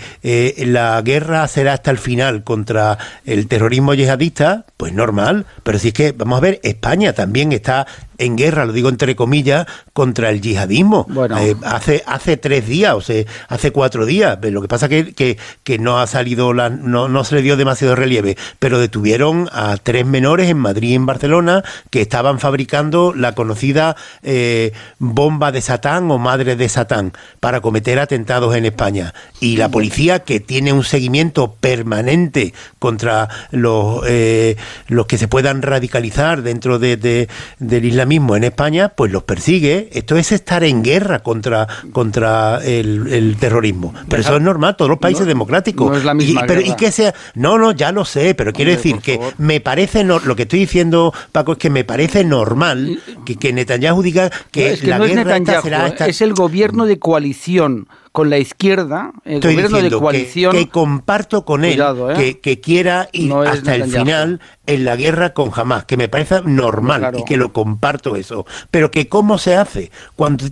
[0.56, 2.96] la guerra será hasta el final contra
[3.26, 7.86] el terrorismo yihadista, pues normal, pero si es que, vamos a ver, España también está
[8.16, 11.06] en guerra, lo digo entre comillas, contra el yihadismo.
[11.38, 14.38] Eh, hace, hace tres días, o sea, hace cuatro días.
[14.42, 17.56] Lo que pasa que, que, que no ha salido, la, no, no se le dio
[17.56, 23.12] demasiado relieve, pero detuvieron a tres menores en Madrid y en Barcelona que estaban fabricando
[23.14, 29.14] la conocida eh, bomba de Satán o madre de Satán para cometer atentados en España.
[29.40, 34.56] Y la policía, que tiene un seguimiento permanente contra los, eh,
[34.88, 39.88] los que se puedan radicalizar dentro de, del islamismo en España, pues los persigue.
[39.92, 43.94] Esto es estar en guerra contra, contra el, terrorismo.
[44.08, 45.90] Pero eso es normal, todos los países democráticos.
[45.90, 48.52] No es la misma y, pero, y que sea, no, no, ya lo sé, pero
[48.52, 52.24] quiero decir que me parece, no, lo que estoy diciendo, Paco, es que me parece
[52.24, 56.06] normal que, que Netanyahu diga que, la no guerra es será esta...
[56.06, 60.52] es el gobierno de coalición con la izquierda, el gobierno de coalición.
[60.52, 61.80] Que, comparto con él
[62.16, 62.40] ¿eh?
[62.42, 67.14] que, quiera ir hasta el final en la guerra con Hamas, que me parece normal
[67.16, 68.46] y que lo comparto eso.
[68.72, 70.44] Pero que cómo se hace cuando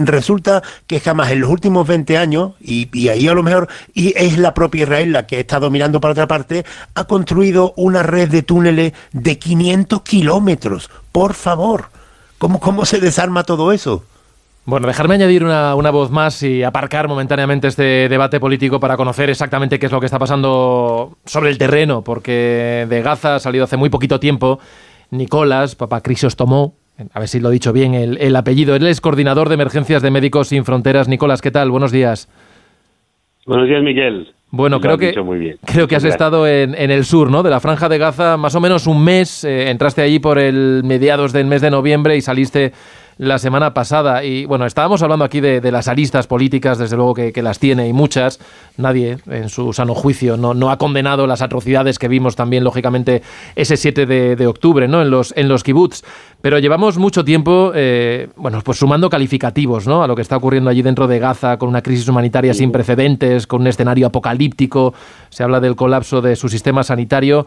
[0.00, 4.12] resulta que Hamas en los últimos 20 años, y, y, ahí a lo mejor y
[4.16, 8.28] es la propia Israel la que está dominando para otra parte, ha construido una red
[8.28, 10.90] de túneles de 500 kilómetros.
[11.10, 11.88] Por favor,
[12.36, 14.04] ¿cómo, cómo se desarma todo eso?
[14.68, 19.78] Bueno, dejarme añadir una, voz más y aparcar momentáneamente este debate político para conocer exactamente
[19.78, 23.78] qué es lo que está pasando sobre el terreno, porque de Gaza ha salido hace
[23.78, 24.58] muy poquito tiempo
[25.10, 26.74] Nicolás, papá Crisostomó,
[27.14, 30.10] a ver si lo he dicho bien el, apellido, él es coordinador de emergencias de
[30.10, 31.08] Médicos Sin Fronteras.
[31.08, 31.70] Nicolás, ¿qué tal?
[31.70, 32.28] Buenos días.
[33.46, 34.34] Buenos días, Miguel.
[34.50, 35.14] Bueno, creo que,
[35.64, 37.42] creo que has estado en, el sur, ¿no?
[37.42, 39.44] De la franja de Gaza, más o menos un mes.
[39.44, 42.72] Eh, entraste allí por el mediados del mes de noviembre y saliste
[43.18, 44.24] la semana pasada.
[44.24, 47.92] Y bueno, estábamos hablando aquí de, las aristas políticas, desde luego que, las tiene y
[47.92, 48.38] muchas.
[48.76, 53.22] Nadie, en su sano juicio, no, no ha condenado las atrocidades que vimos también, lógicamente,
[53.56, 55.02] ese 7 de, octubre, ¿no?
[55.02, 56.02] En los, en los kibbutz.
[56.40, 60.04] Pero llevamos mucho tiempo, eh, bueno, pues sumando calificativos, ¿no?
[60.04, 63.48] A lo que está ocurriendo allí dentro de Gaza, con una crisis humanitaria sin precedentes,
[63.48, 64.94] con un escenario apocalíptico.
[65.30, 67.46] Se habla del colapso de su sistema sanitario.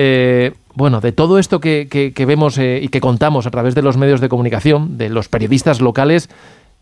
[0.00, 3.96] Eh, bueno, de todo esto que, vemos eh, y que contamos a través de los
[3.96, 6.28] medios de comunicación, de los periodistas locales,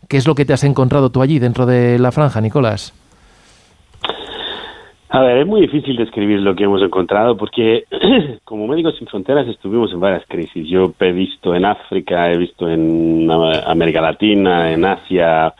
[0.07, 2.93] ¿qué es lo que te has encontrado tú allí dentro de la franja, Nicolás?
[5.09, 7.85] A ver, es muy difícil describir lo que hemos encontrado porque
[8.43, 10.69] como Médicos Sin Fronteras estuvimos en varias crisis.
[10.69, 13.27] Yo he visto en África, he visto en
[13.65, 15.55] América Latina, en Asia,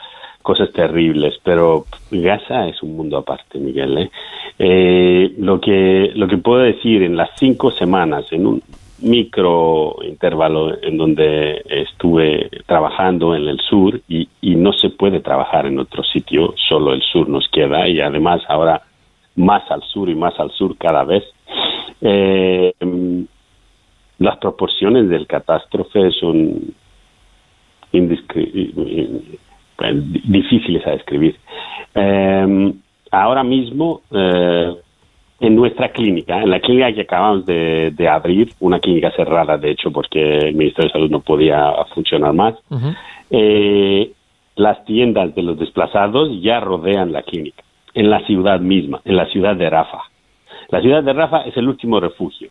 [0.48, 3.98] cosas terribles, pero Gaza es un mundo aparte, Miguel.
[3.98, 4.12] ¿eh?
[4.58, 8.64] Eh, lo, que, lo que puedo decir en las cinco semanas, en un
[9.00, 15.80] micro intervalo en donde estuve trabajando en el sur y, no se puede trabajar en
[15.80, 18.84] otro sitio, solo el sur nos queda y además ahora
[19.36, 21.26] más al sur y más al sur cada vez.
[22.00, 22.74] Eh,
[24.20, 26.74] las proporciones del catástrofe son
[29.78, 31.36] difíciles a describir.
[31.94, 32.74] Eh,
[33.12, 34.76] ahora mismo, eh,
[35.40, 39.92] en nuestra clínica, en la clínica que acabamos de, abrir, una clínica cerrada, de hecho,
[39.92, 42.56] porque el Ministerio de Salud no podía funcionar más,
[43.30, 44.12] eh,
[44.56, 47.64] las tiendas de los desplazados ya rodean la clínica,
[47.94, 50.00] en la ciudad misma, en la ciudad de Rafa.
[50.70, 52.50] La ciudad de Rafa es el último refugio.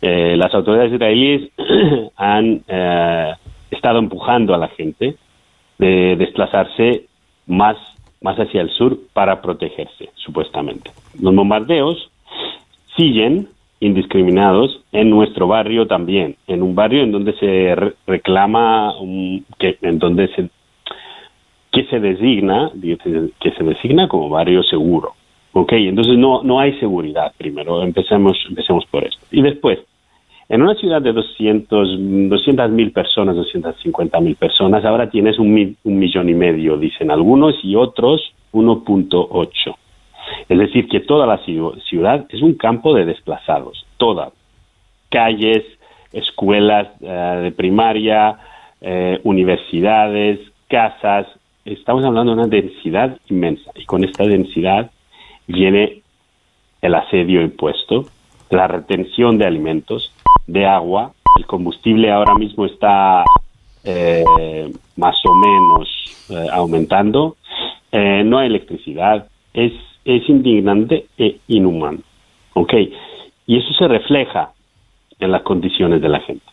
[0.00, 1.50] las autoridades israelíes
[2.16, 2.62] han
[3.70, 5.16] estado empujando a la gente
[5.78, 7.06] de desplazarse
[7.46, 7.76] más,
[8.20, 10.90] más hacia el sur para protegerse, supuestamente.
[11.20, 12.10] Los bombardeos
[12.96, 13.48] siguen
[13.80, 17.74] indiscriminados en nuestro barrio también, en un barrio en donde se
[18.06, 18.94] reclama,
[19.58, 20.48] que, en donde se
[21.72, 25.12] que se designa, que se designa como barrio seguro.
[25.52, 25.72] ¿Ok?
[25.72, 29.20] Entonces no, no hay seguridad primero, empecemos, empecemos por esto.
[29.30, 29.80] Y después,
[30.48, 36.28] en una ciudad de 200 mil personas, 250 mil personas, ahora tienes un, un millón
[36.28, 39.76] y medio, dicen algunos, y otros 1.8.
[40.48, 44.32] Es decir, que toda la ciudad es un campo de desplazados, todas.
[45.08, 45.64] Calles,
[46.12, 48.38] escuelas eh, de primaria,
[48.80, 51.26] eh, universidades, casas.
[51.64, 54.90] Estamos hablando de una densidad inmensa y con esta densidad
[55.46, 56.02] viene
[56.82, 58.06] el asedio impuesto,
[58.50, 60.12] la retención de alimentos,
[60.46, 61.12] de agua.
[61.36, 63.24] El combustible ahora mismo está
[63.84, 64.24] eh,
[64.96, 65.88] más o menos
[66.30, 67.36] eh, aumentando.
[67.92, 69.28] Eh, no hay electricidad.
[69.52, 69.72] Es,
[70.04, 72.00] es indignante e inhumano.
[72.54, 72.72] ¿Ok?
[73.46, 74.52] Y eso se refleja
[75.18, 76.44] en las condiciones de la gente.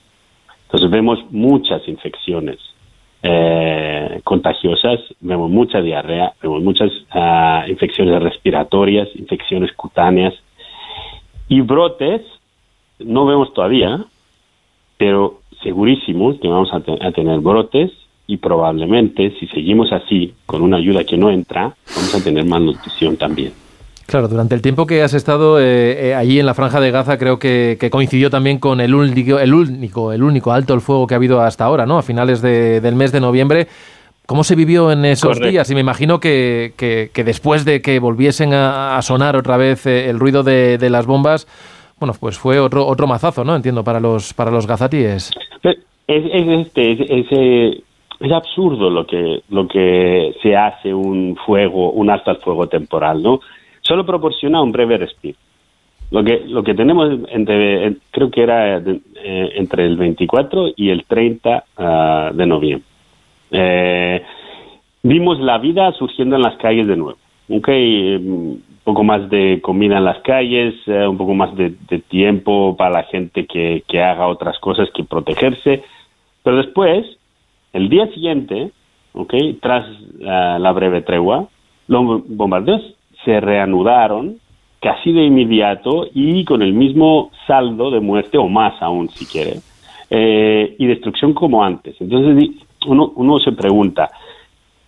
[0.65, 2.57] Entonces vemos muchas infecciones
[4.25, 10.33] contagiosas, vemos mucha diarrea, vemos muchas ah, infecciones respiratorias, infecciones cutáneas
[11.47, 12.21] y brotes
[13.05, 14.05] no vemos todavía,
[14.97, 17.91] pero segurísimo que vamos a, tener brotes
[18.27, 23.17] y probablemente si seguimos así, con una ayuda que no entra, vamos a tener malnutrición
[23.17, 23.53] también.
[24.05, 27.17] Claro, durante el tiempo que has estado eh, eh, allí en la franja de Gaza,
[27.17, 31.13] creo que, coincidió también con el único, el único, el único alto el fuego que
[31.13, 31.97] ha habido hasta ahora, ¿no?
[31.97, 33.67] A finales del mes de noviembre.
[34.25, 35.69] ¿Cómo se vivió en esos días?
[35.69, 40.17] Y me imagino que, que, después de que volviesen a, sonar otra vez eh, el
[40.17, 41.45] ruido de, las bombas,
[41.99, 43.55] bueno, pues fue otro otro mazazo, ¿no?
[43.55, 45.31] Entiendo para los para los gazatíes.
[45.63, 47.27] Es, este, es,
[48.19, 53.21] es, absurdo lo que lo que se hace un fuego, un alto al fuego temporal,
[53.21, 53.39] ¿no?
[53.81, 55.37] Solo proporciona un breve respiro.
[56.11, 61.05] Lo que lo que tenemos entre creo que era eh, entre el 24 y el
[61.05, 62.93] 30 ah, de noviembre
[63.53, 64.23] eh,
[65.03, 67.17] vimos la vida surgiendo en las calles de nuevo.
[67.49, 71.71] Okay, un poco más de comida en las calles, eh, un poco más de,
[72.09, 75.83] tiempo para la gente que, haga otras cosas que protegerse.
[76.43, 77.05] Pero después,
[77.71, 78.71] el día siguiente,
[79.13, 79.85] okay, tras
[80.19, 81.47] eh, la breve tregua,
[81.87, 82.81] los bombardeos
[83.23, 84.37] se reanudaron
[84.81, 89.59] casi de inmediato y con el mismo saldo de muerte o más aún, si quiere,
[90.09, 91.95] eh, y destrucción como antes.
[92.01, 92.51] Entonces,
[92.85, 94.11] uno, uno se pregunta,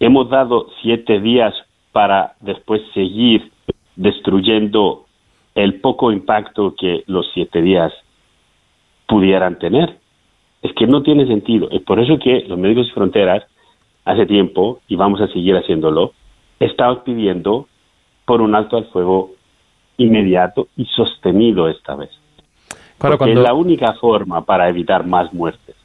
[0.02, 1.54] ¿hemos dado siete días
[1.94, 3.55] para después seguir
[3.96, 5.06] destruyendo
[5.56, 7.94] el poco impacto que los siete días
[9.08, 9.98] pudieran tener?
[10.62, 11.70] Es que no tiene sentido.
[11.72, 13.44] Es por eso que los Médicos Sin Fronteras,
[14.04, 16.14] hace tiempo, y vamos a seguir haciéndolo,
[16.60, 17.68] estamos pidiendo
[18.26, 19.32] por un alto al fuego
[19.98, 22.10] inmediato y sostenido esta vez.
[22.98, 25.76] Porque es la única forma para evitar más muertes.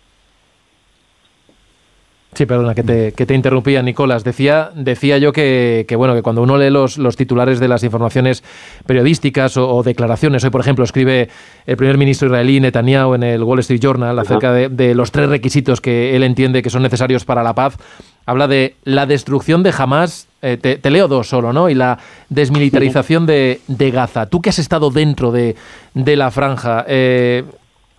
[2.33, 4.23] Sí, perdona, que te, que te interrumpía, Nicolás.
[4.23, 8.45] Decía, decía yo que, bueno, que cuando uno lee los, los titulares de las informaciones
[8.87, 11.29] periodísticas o, declaraciones, hoy, por ejemplo, escribe
[11.67, 15.81] el primer ministro israelí Netanyahu en el Wall Street Journal acerca de, los tres requisitos
[15.81, 17.77] que él entiende que son necesarios para la paz.
[18.27, 21.69] Habla de la destrucción de Hamas, eh, te, leo dos solo, ¿no?
[21.69, 24.27] Y la desmilitarización de, de Gaza.
[24.27, 25.57] Tú que has estado dentro de,
[25.95, 27.43] de la franja, eh,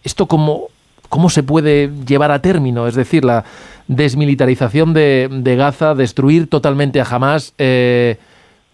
[0.06, 0.70] ¿esto cómo,
[1.12, 2.88] cómo se puede llevar a término?
[2.88, 3.44] Es decir, la
[3.88, 7.54] desmilitarización de, Gaza, destruir totalmente a Hamas.
[7.60, 8.16] Eh,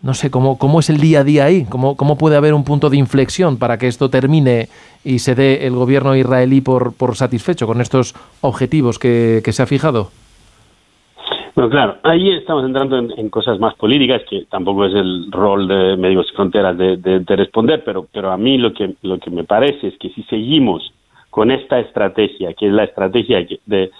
[0.03, 1.65] no sé, ¿cómo, ¿cómo es el día a día ahí?
[1.67, 4.67] ¿Cómo, ¿Cómo puede haber un punto de inflexión para que esto termine
[5.03, 9.65] y se dé el gobierno israelí por, por satisfecho con estos objetivos que, se ha
[9.65, 10.11] fijado?
[11.55, 15.97] Bueno, claro, ahí estamos entrando en, cosas más políticas, que tampoco es el rol de
[15.97, 19.87] Médicos Fronteras de, de, responder, pero, pero a mí lo que, lo que me parece
[19.87, 20.93] es que si seguimos
[21.37, 23.91] con esta estrategia, que es la estrategia de,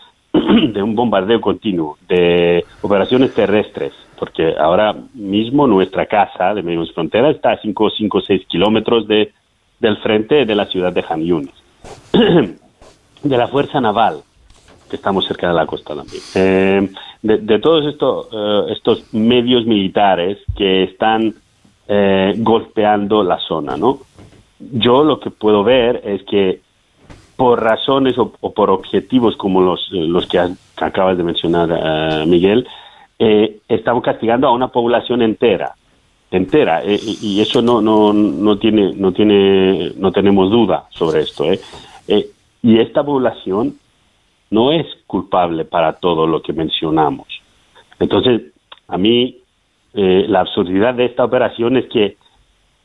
[0.82, 7.52] un bombardeo continuo, de operaciones terrestres, porque ahora mismo nuestra casa de Medios Frontera está
[7.52, 9.34] a 5 o 6 kilómetros de,
[9.80, 11.21] del frente de la ciudad de Han
[13.21, 14.21] de la Fuerza Naval,
[14.89, 16.89] que estamos cerca de la costa también, eh,
[17.21, 21.36] de, todos estos, eh, estos medios militares que están
[21.88, 24.00] eh, golpeando la zona, ¿no?
[24.60, 26.65] Yo lo que puedo ver es que
[27.38, 30.39] por razones o, por objetivos como los, eh, los que,
[30.76, 32.67] acabas de mencionar, eh, Miguel,
[33.19, 35.76] eh, estamos castigando a una población entera,
[36.32, 41.45] entera, y eso no, no, no, tiene, no, tiene, no tenemos duda sobre esto.
[42.62, 43.76] y esta población
[44.50, 47.28] no es culpable para todo lo que mencionamos.
[48.00, 48.41] Entonces,
[48.88, 49.38] a mí,
[49.93, 52.17] la absurdidad de esta operación es que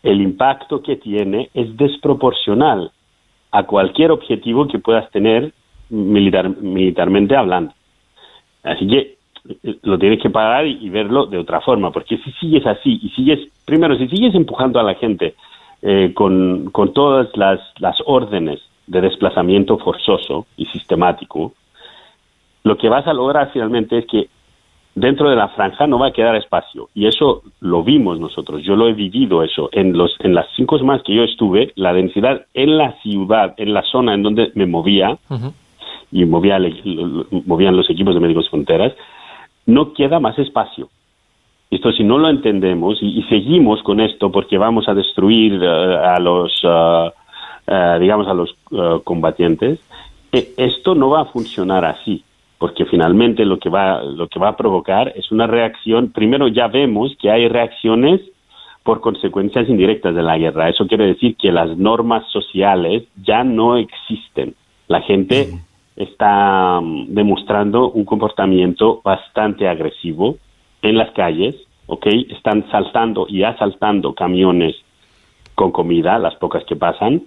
[0.03, 2.93] el impacto que tiene es desproporcional
[3.53, 5.53] a cualquier objetivo que puedas tener
[5.91, 7.73] militar, militarmente hablando.
[8.62, 9.17] Así que
[9.62, 13.11] eh, lo tienes que pagar y, verlo de otra forma, porque si sigues así y
[13.11, 15.35] sigues, primero, si sigues empujando a la gente
[15.83, 21.53] eh, con, con todas las, las órdenes de desplazamiento forzoso y sistemático,
[22.65, 24.29] lo que vas a lograr finalmente es que
[24.94, 26.88] dentro de la franja no va a quedar espacio.
[26.94, 29.68] Y eso lo vimos nosotros, yo lo he vivido eso.
[29.72, 33.72] En, los, en las cinco semanas que yo estuve, la densidad en la ciudad, en
[33.72, 35.18] la zona en donde me movía,
[36.11, 36.59] y movía,
[37.46, 38.92] movían los equipos de Médicos Fronteras,
[39.66, 40.88] no queda más espacio.
[41.70, 46.20] Esto si no lo entendemos y, seguimos con esto porque vamos a destruir eh, a
[46.20, 48.55] los, eh, digamos, a los
[49.05, 49.81] combatientes,
[50.33, 52.22] esto no va a funcionar así
[52.62, 56.12] porque finalmente lo que va lo que va a provocar es una reacción.
[56.12, 58.20] Primero ya vemos que hay reacciones
[58.85, 60.68] por consecuencias indirectas de la guerra.
[60.68, 64.55] Eso quiere decir que las normas sociales ya no existen.
[64.87, 65.48] La gente
[65.96, 70.37] está mm, demostrando un comportamiento bastante agresivo
[70.83, 72.07] en las calles ¿ok?
[72.31, 74.77] están saltando y asaltando camiones
[75.56, 77.23] con comida las pocas que pasan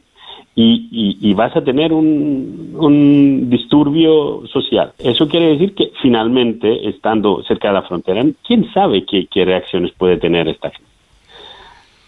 [0.57, 4.93] y, vas a tener un, disturbio social.
[4.99, 10.17] Eso quiere decir que finalmente, estando cerca de la frontera, ¿quién sabe qué, reacciones puede
[10.17, 10.95] tener esta gente?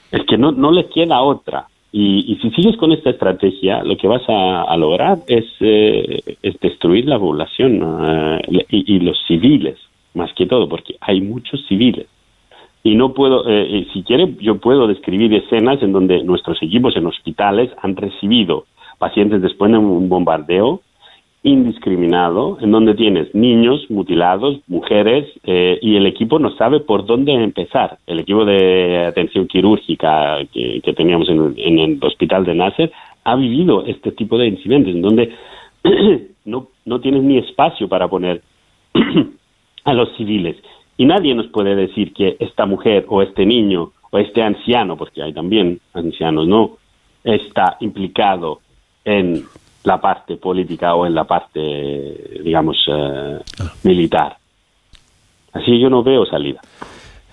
[0.09, 1.67] es que no, no les queda otra.
[1.91, 7.07] Y, si sigues con esta estrategia, lo que vas a, lograr es, eh, es, destruir
[7.07, 9.79] la población eh, y, los civiles,
[10.13, 12.07] más que todo, porque hay muchos civiles.
[12.83, 17.05] Y no puedo, eh, si quiere, yo puedo describir escenas en donde nuestros equipos en
[17.07, 18.65] hospitales han recibido
[18.97, 20.81] pacientes después de un bombardeo
[21.43, 27.31] indiscriminado, en donde tienes niños mutilados, mujeres, eh, y el equipo no sabe por dónde
[27.31, 27.99] empezar.
[28.05, 32.91] El equipo de atención quirúrgica que, teníamos en, el hospital de Nasser
[33.23, 35.31] ha vivido este tipo de incidentes, en donde
[36.45, 38.41] no, no tienes ni espacio para poner
[39.85, 40.57] a los civiles.
[40.97, 45.21] Y nadie nos puede decir que esta mujer o este niño o este anciano, porque
[45.21, 46.77] hay también ancianos, ¿no?
[47.23, 48.59] Está implicado
[49.05, 49.45] en
[49.83, 53.39] la parte política o en la parte, digamos, eh,
[53.83, 54.37] militar.
[55.53, 56.61] Así yo no veo salida.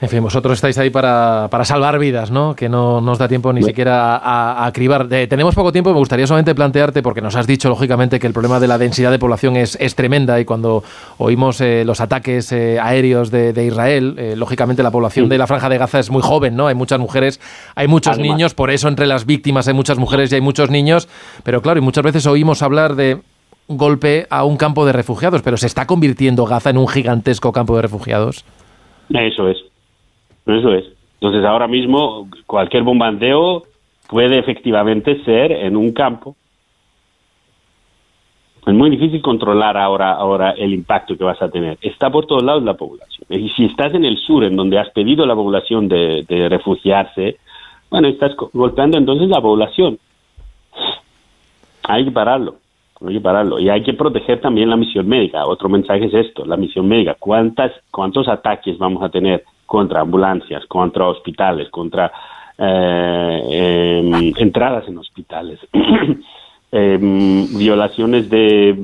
[0.04, 2.54] En fin, vosotros estáis ahí para, para salvar vidas, ¿no?
[2.54, 5.08] Que no nos da tiempo ni siquiera a, a, cribar.
[5.08, 8.60] tenemos poco tiempo, me gustaría solamente plantearte, porque nos has dicho, lógicamente, que el problema
[8.60, 10.84] de la densidad de población es, es tremenda y cuando
[11.16, 15.70] oímos eh, los ataques eh, aéreos de, Israel, eh, lógicamente la población de la Franja
[15.70, 16.66] de Gaza es muy joven, ¿no?
[16.66, 17.40] Hay muchas mujeres,
[17.74, 21.08] hay muchos niños, por eso entre las víctimas hay muchas mujeres y hay muchos niños,
[21.44, 23.22] pero claro, y muchas veces oímos hablar de
[23.68, 27.74] golpe a un campo de refugiados, pero ¿se está convirtiendo Gaza en un gigantesco campo
[27.76, 28.44] de refugiados?
[29.08, 29.73] Eso es.
[30.46, 30.84] Eso es.
[31.14, 33.64] Entonces ahora mismo cualquier bombardeo
[34.08, 36.36] puede efectivamente ser en un campo.
[38.66, 41.78] Es muy difícil controlar ahora, ahora el impacto que vas a tener.
[41.82, 43.26] Está por todos lados la población.
[43.28, 46.48] Y si estás en el sur, en donde has pedido a la población de, de
[46.48, 47.36] refugiarse,
[47.90, 49.98] bueno, estás golpeando entonces la población.
[51.82, 52.56] Hay que pararlo.
[53.00, 53.58] Hay que pararlo.
[53.58, 55.46] Y hay que proteger también la misión médica.
[55.46, 57.16] Otro mensaje es esto, la misión médica.
[57.18, 62.12] ¿Cuántas, ¿Cuántos ataques vamos a tener contra ambulancias, contra hospitales, contra
[62.56, 65.58] eh, em, entradas en hospitales,
[66.72, 68.74] em, violaciones de,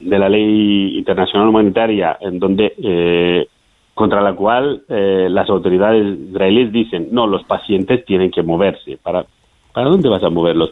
[0.00, 3.46] de, la ley internacional humanitaria, en donde eh,
[3.94, 8.98] contra la cual eh, las autoridades israelíes dicen no, los pacientes tienen que moverse.
[9.02, 9.26] ¿Para,
[9.72, 10.70] ¿para dónde vas a mover los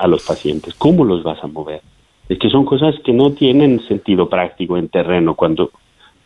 [0.00, 0.74] a los pacientes?
[0.74, 1.80] ¿Cómo los vas a mover?
[2.28, 5.70] Es que son cosas que no tienen sentido práctico en terreno cuando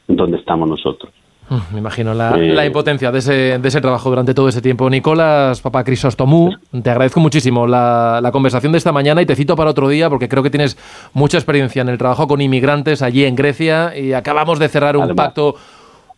[0.08, 1.12] donde estamos nosotros.
[1.48, 4.90] Mm, me imagino la, impotencia de ese, de ese, trabajo durante todo ese tiempo.
[4.90, 6.52] Nicolás, papá Crisostomú,
[6.82, 10.28] te agradezco muchísimo la, conversación de esta mañana y te cito para otro día porque
[10.28, 10.76] creo que tienes
[11.12, 15.14] mucha experiencia en el trabajo con inmigrantes allí en Grecia y acabamos de cerrar un
[15.14, 15.54] pacto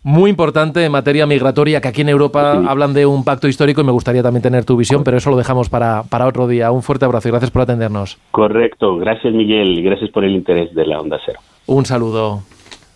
[0.03, 3.85] muy importante en materia migratoria, que aquí en Europa hablan de un pacto histórico y
[3.85, 6.71] me gustaría también tener tu visión, pero eso lo dejamos para, para otro día.
[6.71, 8.19] Un fuerte abrazo y gracias por atendernos.
[8.31, 11.41] Correcto, gracias Miguel y gracias por el interés de la Onda Cero.
[11.67, 12.43] Un saludo.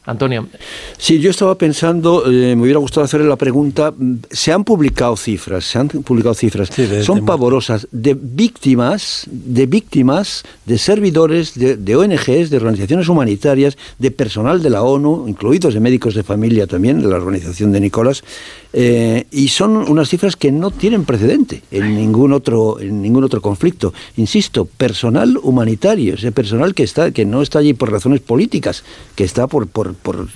[0.05, 0.49] Antonio.
[0.99, 3.95] Sí, yo estaba pensando, eh, me hubiera gustado hacerle la pregunta,
[4.31, 6.71] se han publicado cifras, se han publicado cifras,
[7.05, 14.11] son pavorosas, de víctimas, de víctimas, de servidores, de, de, ONGs, de organizaciones humanitarias, de
[14.11, 18.25] personal de la ONU, incluidos de médicos de familia también, de la organización de Nicolás,
[18.73, 23.43] eh, y son unas cifras que no tienen precedente en ningún otro en ningún otro
[23.43, 23.93] conflicto.
[24.17, 28.83] Insisto, personal humanitario, ese personal que está que no está allí por razones políticas,
[29.15, 30.29] que está por por, por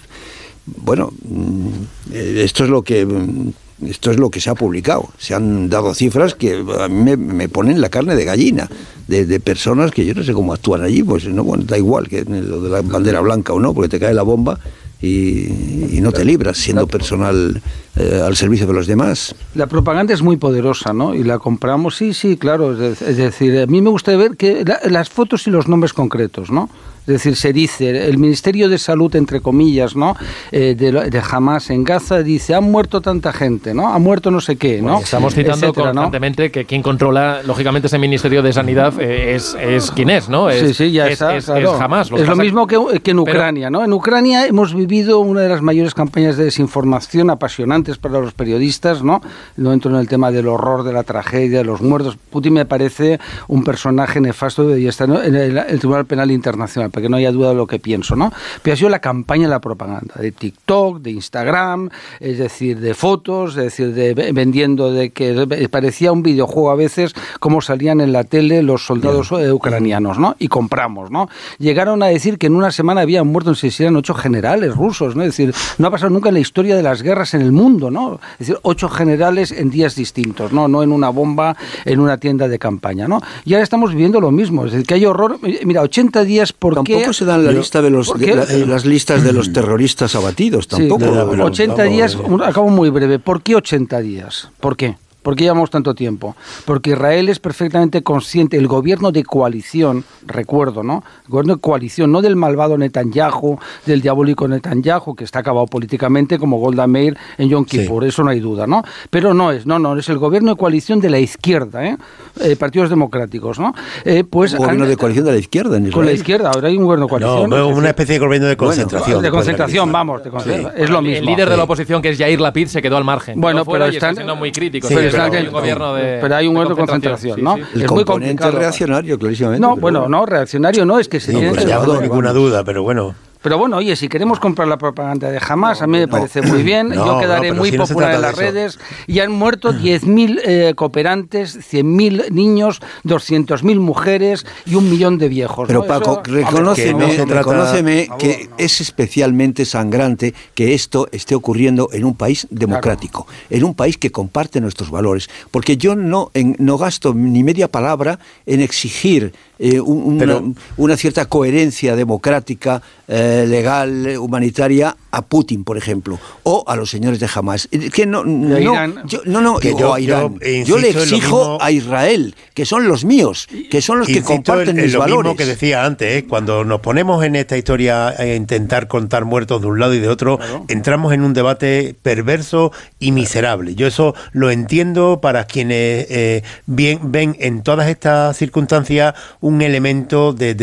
[0.66, 1.68] bueno, mm,
[2.12, 3.50] esto es lo que mm,
[3.84, 5.10] esto es lo que se ha publicado.
[5.18, 8.68] Se han dado cifras que a mí me, ponen la carne de gallina,
[9.06, 12.24] de, personas que yo no sé cómo actúan allí, pues no, bueno, da igual que
[12.24, 14.58] lo de la bandera blanca o no, porque te cae la bomba
[15.02, 17.60] y, no te libras siendo personal
[17.96, 19.34] eh, al servicio de los demás.
[19.54, 21.14] La propaganda es muy poderosa, ¿no?
[21.14, 22.72] Y la compramos, sí, sí, claro.
[22.82, 26.70] Es, decir, a mí me gusta ver que las fotos y los nombres concretos, ¿no?
[27.06, 30.16] Es decir, se dice, el Ministerio de Salud, entre comillas, ¿no?
[30.50, 33.92] Eh, de, de, Hamas en Gaza dice, han muerto tanta gente, ¿no?
[33.92, 34.98] Ha muerto no sé qué, ¿no?
[34.98, 40.10] estamos citando constantemente que quien controla, lógicamente, ese Ministerio de Sanidad eh, es, es quien
[40.10, 40.50] es, ¿no?
[40.50, 42.10] sí, sí, ya está, es, Hamas.
[42.10, 43.84] Lo es lo mismo que, que en Ucrania, ¿no?
[43.84, 49.04] En Ucrania hemos vivido una de las mayores campañas de desinformación apasionantes para los periodistas,
[49.04, 49.22] ¿no?
[49.56, 52.16] No entro en el tema del horror, de la tragedia, de los muertos.
[52.30, 57.10] Putin me parece un personaje nefasto y está en el Tribunal Penal Internacional para que
[57.10, 58.32] no haya duda de lo que pienso, ¿no?
[58.62, 61.90] Pero ha sido la campaña de la propaganda, de TikTok, de Instagram,
[62.20, 67.12] es decir, de fotos, es decir, de vendiendo de que parecía un videojuego a veces
[67.38, 70.36] como salían en la tele los soldados eh, ucranianos, ¿no?
[70.38, 71.28] Y compramos, ¿no?
[71.58, 75.16] Llegaron a decir que en una semana habían muerto, en si eran ocho generales rusos,
[75.16, 75.22] ¿no?
[75.22, 77.90] Es decir, no ha pasado nunca en la historia de las guerras en el mundo,
[77.90, 78.20] ¿no?
[78.32, 80.66] Es decir, ocho generales en días distintos, ¿no?
[80.66, 83.20] No en una bomba, en una tienda de campaña, ¿no?
[83.44, 85.38] Y ahora estamos viviendo lo mismo, es decir, que hay horror.
[85.66, 89.52] Mira, 80 días por tampoco se dan la lista de los, las listas de los
[89.52, 91.04] terroristas abatidos, tampoco.
[91.04, 93.18] 80 días, acabo muy breve.
[93.18, 94.50] ¿Por qué 80 días?
[94.60, 94.96] ¿Por qué?
[95.26, 96.36] ¿Por qué llevamos tanto tiempo?
[96.64, 101.02] Porque Israel es perfectamente consciente, el gobierno de coalición, recuerdo, ¿no?
[101.24, 106.38] El gobierno de coalición, no del malvado Netanyahu, del diabólico Netanyahu, que está acabado políticamente
[106.38, 108.84] como Golda Meir en Yom Kippur, eso no hay duda, ¿no?
[109.10, 111.96] Pero no es, no, no, es el gobierno de coalición de la izquierda, ¿eh?
[112.40, 113.74] eh partidos democráticos, ¿no?
[114.04, 115.94] Eh, pues un gobierno de coalición de la izquierda en Israel.
[115.94, 117.50] Con la izquierda, ahora hay un gobierno de coalición.
[117.50, 119.20] No, una especie de gobierno de concentración.
[119.20, 120.80] de concentración, vamos, de concentración.
[120.80, 121.18] es lo mismo.
[121.18, 123.40] El líder de la oposición, que es Yair Lapid, se quedó al margen.
[123.40, 124.88] Bueno, pero están siendo muy críticos
[125.22, 127.56] pero, hay un gobierno de, pero hay un gobierno de concentración, ¿no?
[127.56, 128.52] El es muy complicado.
[128.52, 129.60] reaccionario, clarísimamente.
[129.60, 132.82] No, bueno, no, reaccionario no, es que se no, tiene pues no ninguna duda, pero
[132.82, 133.14] bueno.
[133.46, 136.64] Pero bueno, oye, si queremos comprar la propaganda de Hamas, a mí me parece muy
[136.64, 136.92] bien.
[136.92, 138.76] Yo quedaré muy popular en las redes.
[139.06, 145.68] Y han muerto 10.000 eh, cooperantes, 100.000 niños, 200.000 mujeres y un millón de viejos.
[145.68, 153.28] Pero Paco, reconóceme, que es especialmente sangrante que esto esté ocurriendo en un país democrático,
[153.48, 155.30] en un país que comparte nuestros valores.
[155.52, 162.82] Porque yo no, no gasto ni media palabra en exigir eh, una, cierta coherencia democrática,
[163.08, 167.68] eh, legal, humanitaria a Putin, por ejemplo, o a los señores de Hamas.
[167.72, 170.38] Eh, que no, no, yo, no, no, yo, a Irán.
[170.66, 174.92] Yo, le exijo a Israel, que son los míos, que son los que comparten mis
[174.92, 175.24] lo valores.
[175.24, 179.68] mismo que decía antes, cuando nos ponemos en esta historia a intentar contar muertos de
[179.68, 180.38] un lado y de otro,
[180.68, 183.74] entramos en un debate perverso y miserable.
[183.74, 189.14] Yo eso lo entiendo para quienes bien, ven en todas estas circunstancias
[189.46, 190.54] un elemento de,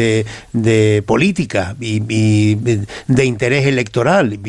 [0.51, 4.39] de, política y, de interés electoral.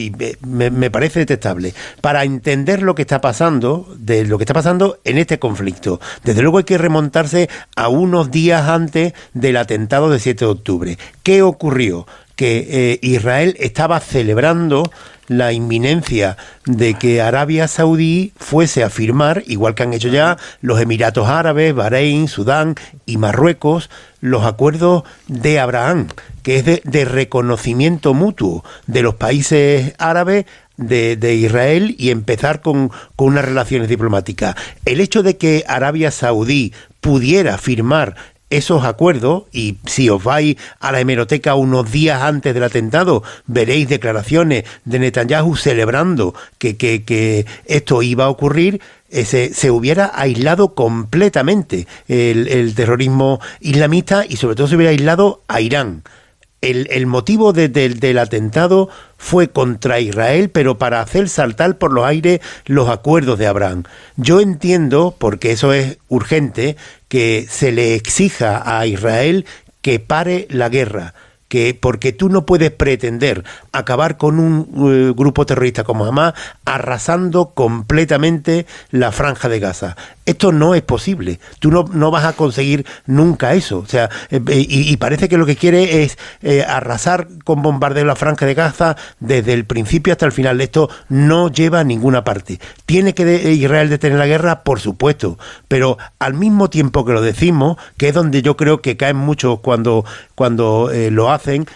[0.43, 1.73] Me, parece detestable.
[2.01, 6.43] Para entender lo que está pasando, de lo que está pasando en este conflicto, desde
[6.43, 10.99] luego hay que remontarse a unos días antes del atentado del 7 de octubre.
[11.23, 12.07] ¿Qué ocurrió?
[12.35, 14.91] Que eh, Israel estaba celebrando
[15.29, 20.81] la inminencia de que Arabia Saudí fuese a firmar, igual que han hecho ya los
[20.81, 22.75] Emiratos Árabes, Bahrein, Sudán
[23.07, 26.09] y Marruecos, los acuerdos de Abraham,
[26.43, 30.47] que es de, reconocimiento mutuo de los países árabes
[30.77, 34.57] de, de, Israel y empezar con, con, unas relaciones diplomáticas.
[34.85, 38.17] El hecho de que Arabia Saudí pudiera firmar
[38.57, 43.89] esos acuerdos, y si os vais a la hemeroteca unos días antes del atentado, veréis
[43.89, 48.81] declaraciones de Netanyahu celebrando que, que, esto iba a ocurrir,
[49.11, 55.61] eh, se, hubiera aislado completamente el, terrorismo islamista y sobre todo se hubiera aislado a
[55.61, 56.03] Irán.
[56.65, 58.89] El, motivo del atentado
[59.19, 63.85] fue contra Israel, pero para hacer saltar por los aires los acuerdos de Abraham.
[64.17, 66.77] Yo entiendo, porque eso es urgente,
[67.09, 69.47] que se le exija a Israel
[69.83, 71.15] que pare la guerra
[71.55, 76.35] que porque tú no puedes pretender acabar con un eh, grupo terrorista como Hamas
[76.65, 79.97] arrasando completamente la franja de Gaza.
[80.27, 81.39] Esto no es posible.
[81.59, 83.79] Tú no, no vas a conseguir nunca eso.
[83.79, 88.17] O sea, eh, y, parece que lo que quiere es eh, arrasar con bombardeo la
[88.17, 90.61] franja de Gaza desde el principio hasta el final.
[90.61, 92.59] Esto no lleva a ninguna parte.
[92.87, 94.63] ¿Tiene que Israel detener la guerra?
[94.63, 95.39] Por supuesto.
[95.69, 99.61] Pero al mismo tiempo que lo decimos, que es donde yo creo que caen muchos
[99.61, 100.05] cuando,
[100.35, 101.67] cuando lo hacen,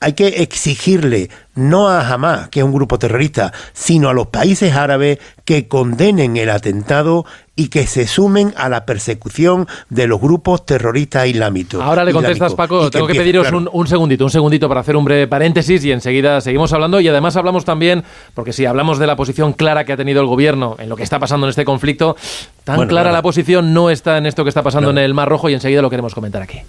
[0.00, 4.74] hay que exigirle no a Hamas, que es un grupo terrorista, sino a los países
[4.74, 7.24] árabes que condenen el atentado
[7.56, 11.80] y que se sumen a la persecución de los grupos terroristas islámicos.
[11.80, 12.90] Ahora le contestas, Paco.
[12.90, 16.72] Tengo que, pediros un, segundito, un segundito para hacer un breve paréntesis y enseguida seguimos
[16.72, 17.00] hablando.
[17.00, 20.26] Y además hablamos también, porque si hablamos de la posición clara que ha tenido el
[20.26, 22.16] gobierno en lo que está pasando en este conflicto,
[22.64, 25.48] tan clara la posición no está en esto que está pasando en el Mar Rojo
[25.48, 26.60] y enseguida lo queremos comentar aquí.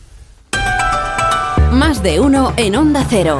[1.72, 3.38] Más de uno en Onda Cero.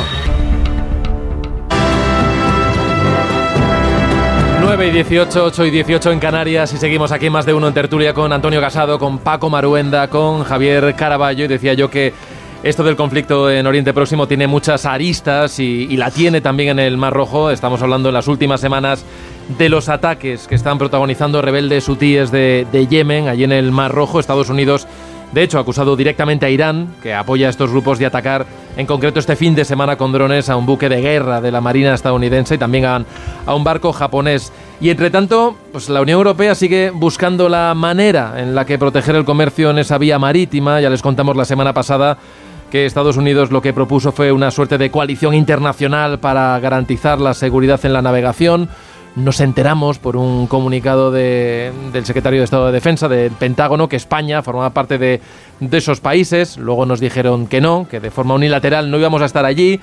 [4.66, 7.74] 9 y 18, 8 y 18 en Canarias y seguimos aquí más de uno en
[7.76, 12.14] tertulia con Antonio Casado, con Paco Maruenda, con Javier Caraballo y decía yo que
[12.64, 16.98] esto del conflicto en Oriente Próximo tiene muchas aristas y, la tiene también en el
[16.98, 17.52] Mar Rojo.
[17.52, 19.06] Estamos hablando en las últimas semanas
[19.56, 23.92] de los ataques que están protagonizando rebeldes hutíes de, de Yemen, allí en el Mar
[23.92, 24.20] Rojo.
[24.20, 24.88] Estados Unidos
[25.36, 28.46] de hecho, ha acusado directamente a Irán, que apoya a estos grupos, de atacar
[28.78, 31.60] en concreto este fin de semana con drones a un buque de guerra de la
[31.60, 33.04] Marina estadounidense y también a,
[33.54, 34.54] un barco japonés.
[34.80, 39.18] Y entre tanto, pues la Unión Europea sigue buscando la manera en la que proteger
[39.18, 40.80] el comercio en esa vía marítima.
[40.80, 42.18] Ya les contamos la semana pasada
[42.72, 47.34] que Estados Unidos lo que propuso fue una suerte de coalición internacional para garantizar la
[47.34, 48.70] seguridad en la navegación
[49.16, 54.42] nos enteramos por un comunicado del secretario de Estado de Defensa del Pentágono que España
[54.42, 55.22] formaba parte de,
[55.60, 56.58] de esos países.
[56.58, 59.80] Luego nos dijeron que no, que de forma unilateral no íbamos a estar allí.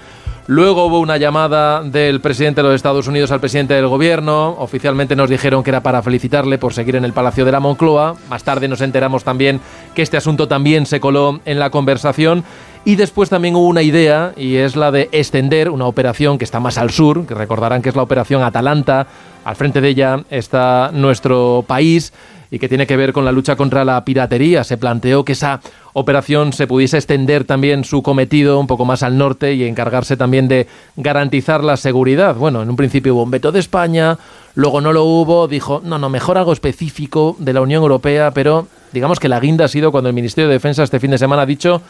[0.49, 4.57] Luego hubo una llamada del presidente de los Estados Unidos al presidente del gobierno.
[4.59, 8.17] Oficialmente nos dijeron que era para felicitarle por seguir en el Palacio de la Moncloa.
[8.29, 9.61] Más tarde nos enteramos también
[9.95, 12.45] que este asunto también se coló en la conversación.
[12.85, 16.59] Y después también hubo una idea, y es la de extender una operación que está
[16.59, 19.07] más al sur, que recordarán que es la operación Atalanta.
[19.45, 22.13] Al frente de ella está nuestro país
[22.51, 24.65] y que tiene que ver con la lucha contra la piratería.
[24.65, 25.61] Se planteó que esa
[25.93, 30.49] operación se pudiese extender también su cometido un poco más al norte y encargarse también
[30.49, 30.67] de
[30.97, 32.35] garantizar la seguridad.
[32.35, 34.19] Bueno, en un principio hubo un veto de España,
[34.57, 38.67] luego no lo hubo, dijo, no, no, mejor algo específico de la Unión Europea, pero
[38.93, 41.43] digamos que la guinda ha sido cuando el Ministerio de Defensa este fin de semana
[41.43, 41.81] ha dicho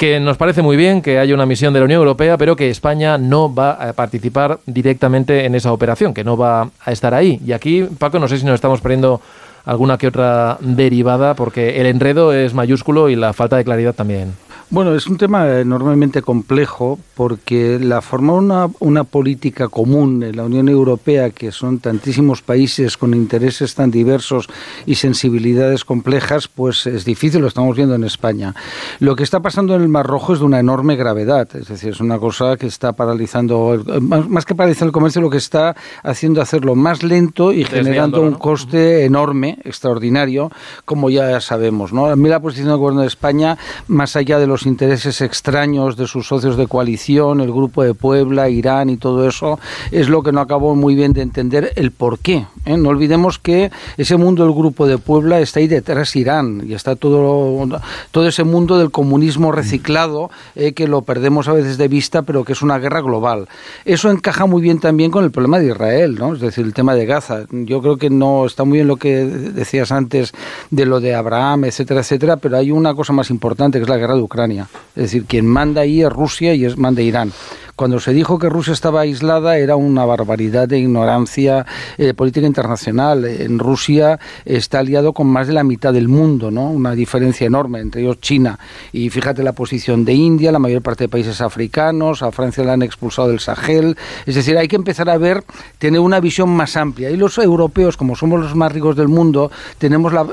[0.00, 2.70] que nos parece muy bien que haya una misión de la Unión Europea, pero que
[2.70, 7.38] España no va a participar directamente en esa operación, que no va a estar ahí.
[7.44, 9.20] Y aquí, Paco, no sé si nos estamos perdiendo
[9.66, 14.32] alguna que otra derivada, porque el enredo es mayúsculo y la falta de claridad también.
[14.72, 20.44] Bueno, es un tema enormemente complejo porque la formar una, una, política común en la
[20.44, 24.48] Unión Europea, que son tantísimos países con intereses tan diversos
[24.86, 28.54] y sensibilidades complejas, pues es difícil, lo estamos viendo en España.
[29.00, 31.90] Lo que está pasando en el Mar Rojo es de una enorme gravedad, es decir,
[31.90, 36.40] es una cosa que está paralizando, más, que paralizar el comercio, lo que está haciendo
[36.40, 40.52] hacerlo más lento y generando un coste enorme, extraordinario,
[40.84, 41.92] como ya sabemos.
[41.92, 42.06] ¿no?
[42.06, 43.58] A mí la posición del Gobierno de España,
[43.88, 48.48] más allá de los intereses extraños de sus socios de coalición, el Grupo de Puebla,
[48.48, 49.58] Irán y todo eso,
[49.90, 52.46] es lo que no acabó muy bien de entender el por qué.
[52.64, 52.76] ¿eh?
[52.76, 56.96] No olvidemos que ese mundo del Grupo de Puebla está ahí detrás Irán y está
[56.96, 57.68] todo,
[58.10, 62.44] todo ese mundo del comunismo reciclado eh, que lo perdemos a veces de vista, pero
[62.44, 63.48] que es una guerra global.
[63.84, 66.34] Eso encaja muy bien también con el problema de Israel, ¿no?
[66.34, 67.44] es decir, el tema de Gaza.
[67.50, 70.32] Yo creo que no está muy bien lo que decías antes
[70.70, 73.96] de lo de Abraham, etcétera, etcétera, pero hay una cosa más importante que es la
[73.96, 74.49] guerra de Ucrania.
[74.58, 77.32] Es decir, quien manda ahí es Rusia y es manda Irán.
[77.80, 81.64] Cuando se dijo que Rusia estaba aislada era una barbaridad de ignorancia
[81.96, 83.24] eh, política internacional.
[83.24, 86.68] En Rusia está aliado con más de la mitad del mundo, ¿no?
[86.68, 88.58] Una diferencia enorme entre ellos China.
[88.92, 92.74] Y fíjate la posición de India, la mayor parte de países africanos, a Francia la
[92.74, 93.96] han expulsado del Sahel.
[94.26, 95.42] Es decir, hay que empezar a ver,
[95.78, 97.08] tener una visión más amplia.
[97.08, 100.26] Y los europeos, como somos los más ricos del mundo, tenemos la,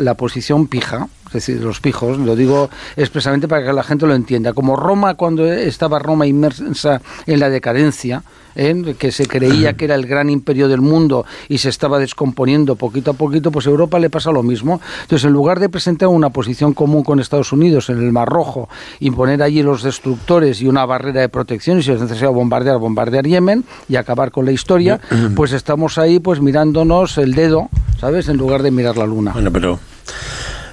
[0.00, 4.14] la posición pija es decir, los pijos, lo digo expresamente para que la gente lo
[4.14, 4.52] entienda.
[4.52, 8.22] Como Roma, cuando estaba Roma inmersa en la decadencia,
[8.54, 8.94] ¿eh?
[8.98, 13.12] que se creía que era el gran imperio del mundo y se estaba descomponiendo poquito
[13.12, 14.80] a poquito, pues a Europa le pasa lo mismo.
[15.02, 18.68] Entonces, en lugar de presentar una posición común con Estados Unidos en el Mar Rojo,
[19.00, 23.26] imponer allí los destructores y una barrera de protección, y si es necesario bombardear, bombardear
[23.26, 25.00] Yemen y acabar con la historia,
[25.34, 27.68] pues estamos ahí pues mirándonos el dedo,
[27.98, 28.28] ¿sabes?
[28.28, 29.32] En lugar de mirar la luna.
[29.32, 29.78] Bueno, pero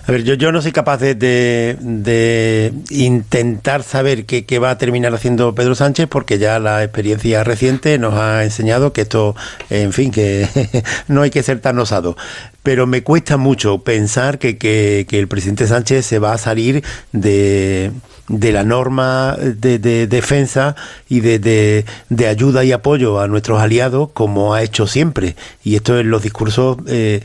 [0.09, 4.77] a ver, yo, yo no soy capaz de, de, intentar saber qué, qué, va a
[4.79, 9.35] terminar haciendo Pedro Sánchez porque ya la experiencia reciente nos ha enseñado que esto,
[9.69, 10.49] en fin, que
[11.07, 12.17] no hay que ser tan osado.
[12.63, 16.83] Pero me cuesta mucho pensar que, que, que el presidente Sánchez se va a salir
[17.11, 17.91] de,
[18.29, 20.75] de la norma de, de defensa
[21.07, 21.37] y de,
[22.09, 25.35] de, ayuda y apoyo a nuestros aliados como ha hecho siempre.
[25.63, 26.77] Y esto en los discursos...
[26.87, 27.21] Eh,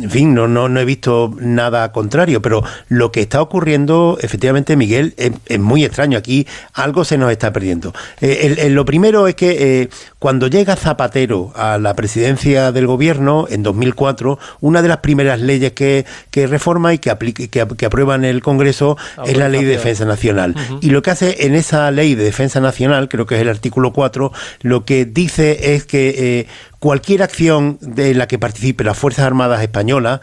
[0.00, 4.76] en fin, no, no, no he visto nada contrario, pero lo que está ocurriendo, efectivamente,
[4.76, 6.18] Miguel, es, muy extraño.
[6.18, 7.92] Aquí algo se nos está perdiendo.
[8.20, 13.62] Eh, lo primero es que eh, cuando llega Zapatero a la presidencia del gobierno en
[13.62, 18.24] 2004, una de las primeras leyes que, que reforma y que, aplique, que, aprueba en
[18.24, 20.54] el Congreso es la Ley de Defensa Nacional.
[20.80, 23.92] Y lo que hace en esa Ley de Defensa Nacional, creo que es el artículo
[23.92, 24.32] 4,
[24.62, 26.46] lo que dice es que eh,
[26.78, 30.20] cualquier acción de la que participe las Fuerzas Armadas Españolas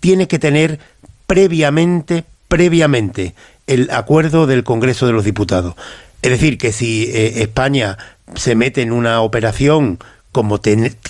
[0.00, 0.78] tiene que tener
[1.26, 3.34] previamente, previamente,
[3.66, 5.74] el acuerdo del Congreso de los Diputados.
[6.22, 7.98] Es decir, que si eh, España
[8.34, 9.98] se mete en una operación
[10.34, 10.60] como,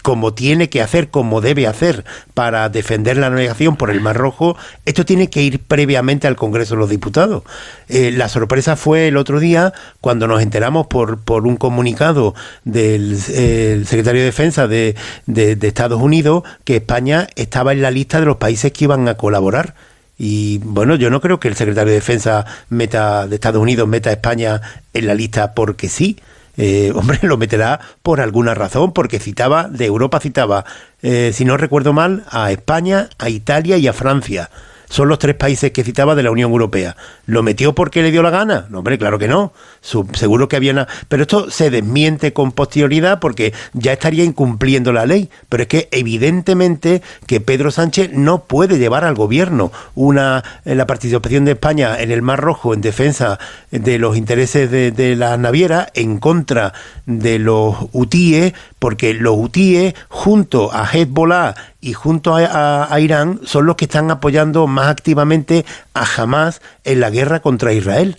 [0.03, 2.05] como tiene que hacer, como debe hacer
[2.35, 4.55] para defender la navegación por el Mar Rojo,
[4.85, 7.43] esto tiene que ir previamente al Congreso de los Diputados.
[7.89, 9.73] Eh, la sorpresa fue el otro día
[10.03, 14.95] cuando nos enteramos por, por un comunicado del secretario de Defensa de,
[15.25, 19.09] de, de Estados Unidos que España estaba en la lista de los países que iban
[19.09, 19.75] a colaborar.
[20.19, 24.11] Y bueno, yo no creo que el secretario de Defensa meta de Estados Unidos meta
[24.11, 24.61] a España
[24.93, 26.19] en la lista porque sí.
[26.57, 30.65] Eh, hombre, lo meterá por alguna razón, porque citaba, de Europa citaba,
[31.03, 34.51] eh, si no recuerdo mal, a España, a Italia y a Francia.
[34.95, 36.97] Son los tres países que citaba de la Unión Europea.
[37.27, 38.67] ¿Lo metió porque le dio la gana?
[38.71, 39.53] No, hombre, claro que no.
[39.81, 40.87] seguro que había una...
[41.09, 45.31] Pero esto se desmiente con posterioridad porque ya estaría incumpliendo la ley.
[45.49, 51.45] Pero es que evidentemente que Pedro Sánchez no puede llevar al gobierno una la participación
[51.45, 53.41] de España en el Mar Rojo en defensa
[53.73, 56.73] de los intereses de, de las navieras en contra
[57.05, 58.53] de los hutíes,
[58.85, 64.67] porque los hutíes junto a Hezbollah y junto a, Irán son los que están apoyando
[64.67, 65.65] más activamente
[65.95, 68.19] a Hamas en la guerra contra Israel.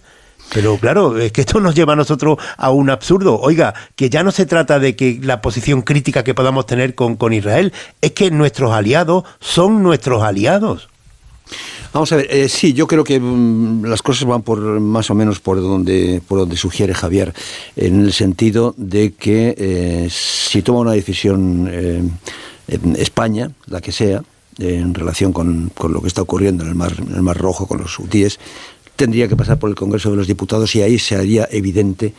[0.52, 3.40] Pero claro, es que esto nos lleva a nosotros a un absurdo.
[3.40, 7.16] Oiga, que ya no se trata de que la posición crítica que podamos tener con,
[7.16, 10.90] con Israel, es que nuestros aliados son nuestros aliados.
[11.96, 15.16] Vamos a ver, eh, sí, yo creo que mm, las cosas van por más o
[15.16, 17.34] menos por donde, por donde sugiere Javier,
[17.78, 22.04] en el sentido de que eh, si toma una decisión eh,
[22.98, 24.22] España, la que sea,
[24.60, 27.66] en relación con, con, lo que está ocurriendo en el Mar, en el mar Rojo
[27.66, 28.42] con los hutíes,
[28.98, 32.14] tendría que pasar por el Congreso de los Diputados y ahí se haría evidente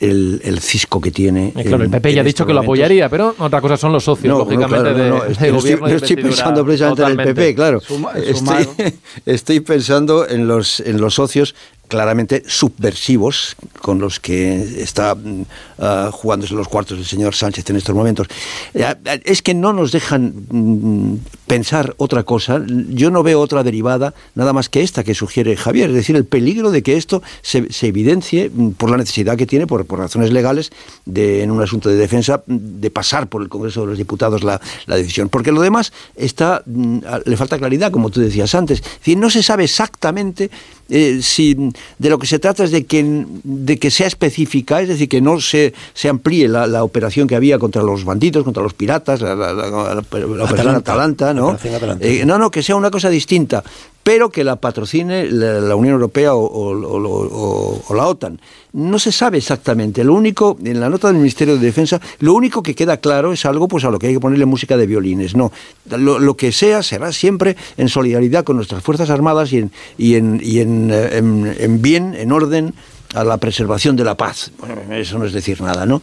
[0.00, 1.52] el, el, cisco que tiene.
[1.56, 4.04] Eh, claro, el PP ya ha dicho que lo apoyaría, pero otra cosa son los
[4.04, 5.86] socios, lógicamente, de, estoy, gobierno.
[5.88, 7.80] estoy pensando precisamente en el PP, claro.
[8.14, 8.68] estoy,
[9.26, 11.54] estoy, pensando en los, en los socios
[11.88, 17.94] claramente subversivos con los que está uh, jugándose los cuartos el señor Sánchez en estos
[17.94, 18.28] momentos.
[18.74, 22.62] Eh, es que no nos dejan mm, pensar otra cosa.
[22.66, 26.24] Yo no veo otra derivada nada más que esta que sugiere Javier, es decir, el
[26.24, 30.30] peligro de que esto se, evidencie mm, por la necesidad que tiene, por, por, razones
[30.30, 30.70] legales,
[31.06, 34.60] de, en un asunto de defensa, de pasar por el Congreso de los Diputados la,
[34.86, 35.28] la decisión.
[35.28, 38.80] Porque lo demás está, le falta claridad, como tú decías antes.
[38.80, 40.50] Es decir, no se sabe exactamente
[40.88, 44.88] eh, si de lo que se trata es de que, de que sea específica, es
[44.88, 48.74] decir, que no se, se amplíe la, operación que había contra los bandidos, contra los
[48.74, 51.58] piratas, la, la, operación Atalanta, ¿no?
[52.00, 53.62] Eh, no, no, que sea una cosa distinta
[54.08, 58.40] pero que la patrocine la, Unión Europea o, la OTAN.
[58.72, 60.02] No se sabe exactamente.
[60.02, 63.44] Lo único, en la nota del Ministerio de Defensa, lo único que queda claro es
[63.44, 65.36] algo pues a lo que hay que ponerle música de violines.
[65.36, 65.52] No,
[65.90, 70.40] lo, que sea será siempre en solidaridad con nuestras Fuerzas Armadas y en, y en,
[70.40, 72.72] en, eh, bien, en orden
[73.12, 74.52] a la preservación de la paz.
[74.58, 76.00] Bueno, eso no es decir nada, ¿no?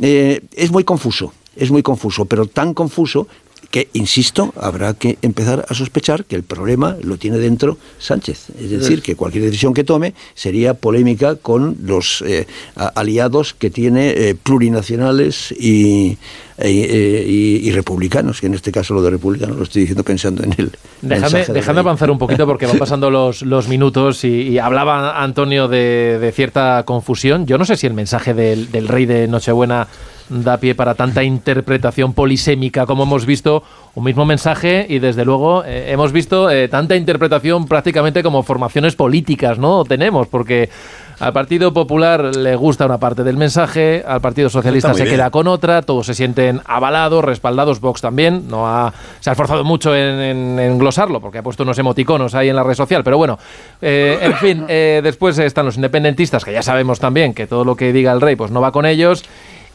[0.00, 3.26] Eh, es muy confuso, es muy confuso, pero tan confuso
[3.70, 8.46] que, insisto, habrá que empezar a sospechar que el problema lo tiene dentro Sánchez.
[8.58, 12.46] Es decir, que cualquier decisión que tome sería polémica con los eh,
[12.94, 16.16] aliados que tiene eh, plurinacionales y,
[16.56, 20.54] e, y, republicanos, que en este caso lo de republicanos lo estoy diciendo pensando en
[20.56, 20.72] el...
[21.02, 26.18] Déjame, déjame avanzar un poquito porque van pasando los, los minutos y, hablaba Antonio de,
[26.18, 27.46] de, cierta confusión.
[27.46, 29.88] Yo no sé si el mensaje del, del rey de Nochebuena
[30.28, 33.62] da pie para tanta interpretación polisémica como hemos visto
[33.94, 38.94] un mismo mensaje y desde luego eh, hemos visto eh, tanta interpretación prácticamente como formaciones
[38.94, 39.84] políticas, ¿no?
[39.84, 40.70] Tenemos, porque
[41.18, 45.48] al Partido Popular le gusta una parte del mensaje, al Partido Socialista se queda con
[45.48, 50.60] otra, todos se sienten avalados, respaldados, Vox también, no ha, se ha esforzado mucho en,
[50.60, 53.36] en, glosarlo porque ha puesto unos emoticonos ahí en la red social, pero bueno,
[53.82, 57.92] eh, en fin, después están los independentistas que ya sabemos también que todo lo que
[57.92, 59.24] diga el rey pues no va con ellos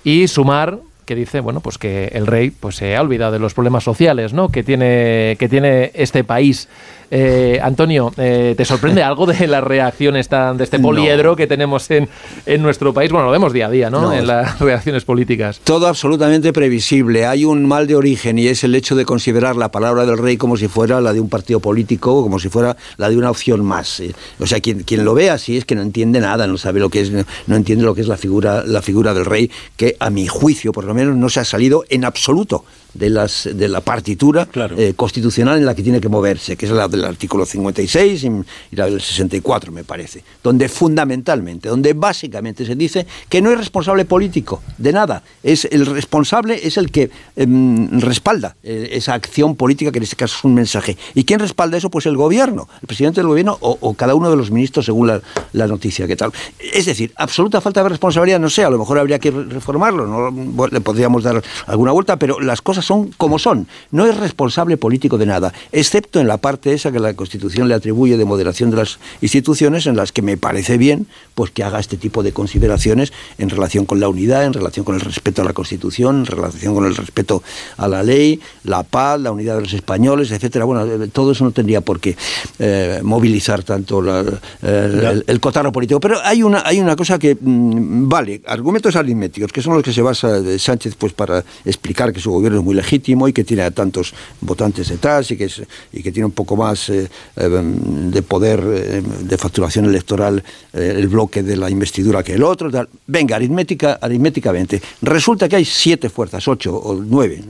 [0.03, 3.53] y sumar que dice bueno pues que el rey pues se ha olvidado de los
[3.53, 6.69] problemas sociales no que tiene que tiene este país
[7.11, 11.89] eh, Antonio, eh, ¿te sorprende algo de las reacciones tan, de este poliedro que tenemos
[11.91, 12.09] en,
[12.45, 13.11] en, nuestro país?
[13.11, 14.13] Bueno, lo vemos día a día, ¿no?
[14.13, 15.59] En las reacciones políticas.
[15.63, 17.25] Todo absolutamente previsible.
[17.25, 20.37] Hay un mal de origen y es el hecho de considerar la palabra del rey
[20.37, 23.63] como si fuera la de un partido político, como si fuera la de una opción
[23.63, 23.99] más.
[23.99, 26.79] Eh, o sea, quien, quien lo ve así es que no entiende nada, no sabe
[26.79, 29.95] lo que es, no entiende lo que es la figura, la figura del rey, que
[29.99, 33.67] a mi juicio, por lo menos, no se ha salido en absoluto de, las, de
[33.67, 37.45] la partitura eh, constitucional en la que tiene que moverse, que es la del artículo
[37.45, 43.51] 56 y, la del 64, me parece, donde fundamentalmente, donde básicamente se dice que no
[43.51, 49.13] es responsable político de nada, es el responsable es el que em, respalda eh, esa
[49.13, 50.97] acción política, que en este caso es un mensaje.
[51.13, 51.89] ¿Y quién respalda eso?
[51.89, 55.21] Pues el gobierno, el presidente del gobierno o, cada uno de los ministros según la,
[55.53, 56.31] la, noticia que tal.
[56.73, 60.67] Es decir, absoluta falta de responsabilidad, no sé, a lo mejor habría que reformarlo, ¿no?
[60.67, 63.67] le podríamos dar alguna vuelta, pero las cosas son como son.
[63.91, 67.73] No es responsable político de nada, excepto en la parte esa que la Constitución le
[67.73, 71.79] atribuye de moderación de las instituciones, en las que me parece bien pues que haga
[71.79, 75.45] este tipo de consideraciones en relación con la unidad, en relación con el respeto a
[75.45, 77.43] la Constitución, en relación con el respeto
[77.77, 80.65] a la ley, la paz, la unidad de los españoles, etcétera.
[80.65, 82.15] Bueno, eh, todo eso no tendría por qué
[82.59, 85.99] eh, movilizar tanto el, cotarro político.
[85.99, 89.93] Pero hay una, hay una cosa que mm, vale, argumentos aritméticos, que son los que
[89.93, 93.43] se basa de Sánchez pues para explicar que su gobierno es muy legítimo y que
[93.43, 95.49] tiene a tantos votantes detrás y que,
[95.91, 100.43] y que tiene un poco más eh, em, de poder de facturación electoral
[100.73, 102.69] el bloque de la investidura que el otro.
[103.07, 104.81] Venga, aritmética, aritméticamente.
[105.01, 107.43] Resulta que hay siete fuerzas, ocho o nueve,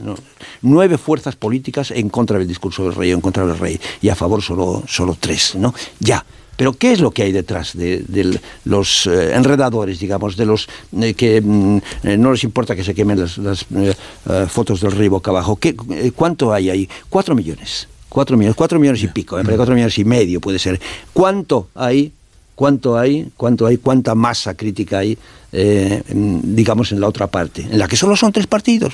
[0.62, 4.14] nueve fuerzas políticas en contra del discurso del rey, en contra del rey, y a
[4.14, 5.74] favor solo, solo tres, ¿no?
[6.00, 6.24] Ya.
[6.56, 10.68] Pero ¿qué es lo que hay detrás de, los eh, enredadores, digamos, de los
[11.00, 13.66] eh, que mm, eh, no les importa que se quemen las,
[14.48, 15.56] fotos del rey boca abajo?
[15.56, 15.74] ¿Qué,
[16.14, 16.88] ¿Cuánto hay ahí?
[17.08, 17.88] Cuatro millones.
[18.08, 20.80] Cuatro millones, cuatro millones y pico, cuatro millones y medio puede ser.
[21.12, 22.12] ¿Cuánto hay?
[22.54, 23.28] ¿Cuánto hay?
[23.36, 23.78] ¿Cuánto hay?
[23.78, 25.18] ¿Cuánta masa crítica hay?
[25.52, 28.92] digamos, en la otra parte, en la que solo son tres partidos,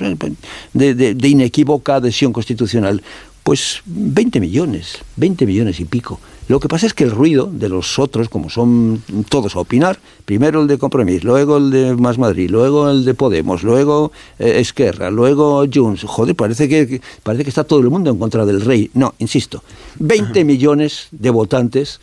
[0.75, 3.03] de, de inequívoca adhesión constitucional.
[3.43, 6.21] Pues 20 millones, 20 millones y pico.
[6.51, 10.01] Lo que pasa es que el ruido de los otros, como son todos a opinar,
[10.25, 14.59] primero el de Compromís, luego el de Más Madrid, luego el de Podemos, luego eh,
[14.59, 18.63] Esquerra, luego Junts, joder, parece que, parece que está todo el mundo en contra del
[18.63, 18.91] rey.
[18.95, 19.63] No, insisto,
[20.01, 22.01] 20 millones de votantes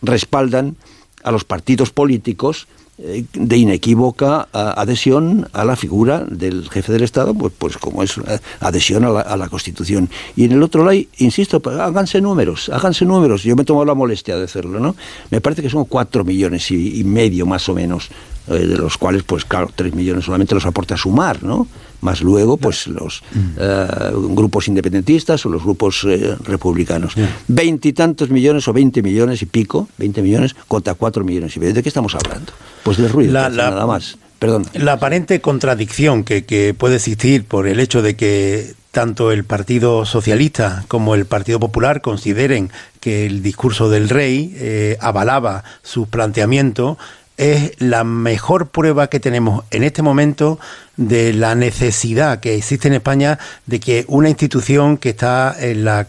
[0.00, 0.76] respaldan
[1.22, 2.68] a los partidos políticos
[3.00, 8.38] de inequívoca adhesión a la figura del jefe del Estado, pues, pues como es eh,
[8.60, 10.10] adhesión a la, Constitución.
[10.36, 13.42] Y en el otro lado, insisto, pues, háganse números, háganse números.
[13.42, 14.94] Yo me he tomado la molestia de hacerlo, ¿no?
[15.30, 18.10] Me parece que son cuatro millones y, medio más o menos,
[18.48, 21.66] eh, de los cuales, pues claro, tres millones solamente los aporta Sumar, ¿no?
[22.00, 24.34] Más luego pues los mm.
[24.34, 26.06] grupos independentistas o los grupos
[26.44, 27.14] republicanos.
[27.48, 31.74] Veintitantos millones o veinte millones y pico, veinte millones contra cuatro millones y medio.
[31.74, 32.52] ¿De qué estamos hablando?
[32.82, 34.16] Pues de ruido, nada más.
[34.40, 34.64] Perdón.
[34.72, 40.84] La aparente contradicción que, puede existir por el hecho de que tanto el Partido Socialista
[40.88, 42.70] como el Partido Popular consideren
[43.00, 46.96] que el discurso del rey eh, avalaba su planteamiento
[47.40, 50.60] es la mejor prueba que tenemos en este momento
[50.98, 56.06] de la necesidad que existe en España de que una institución que está en la,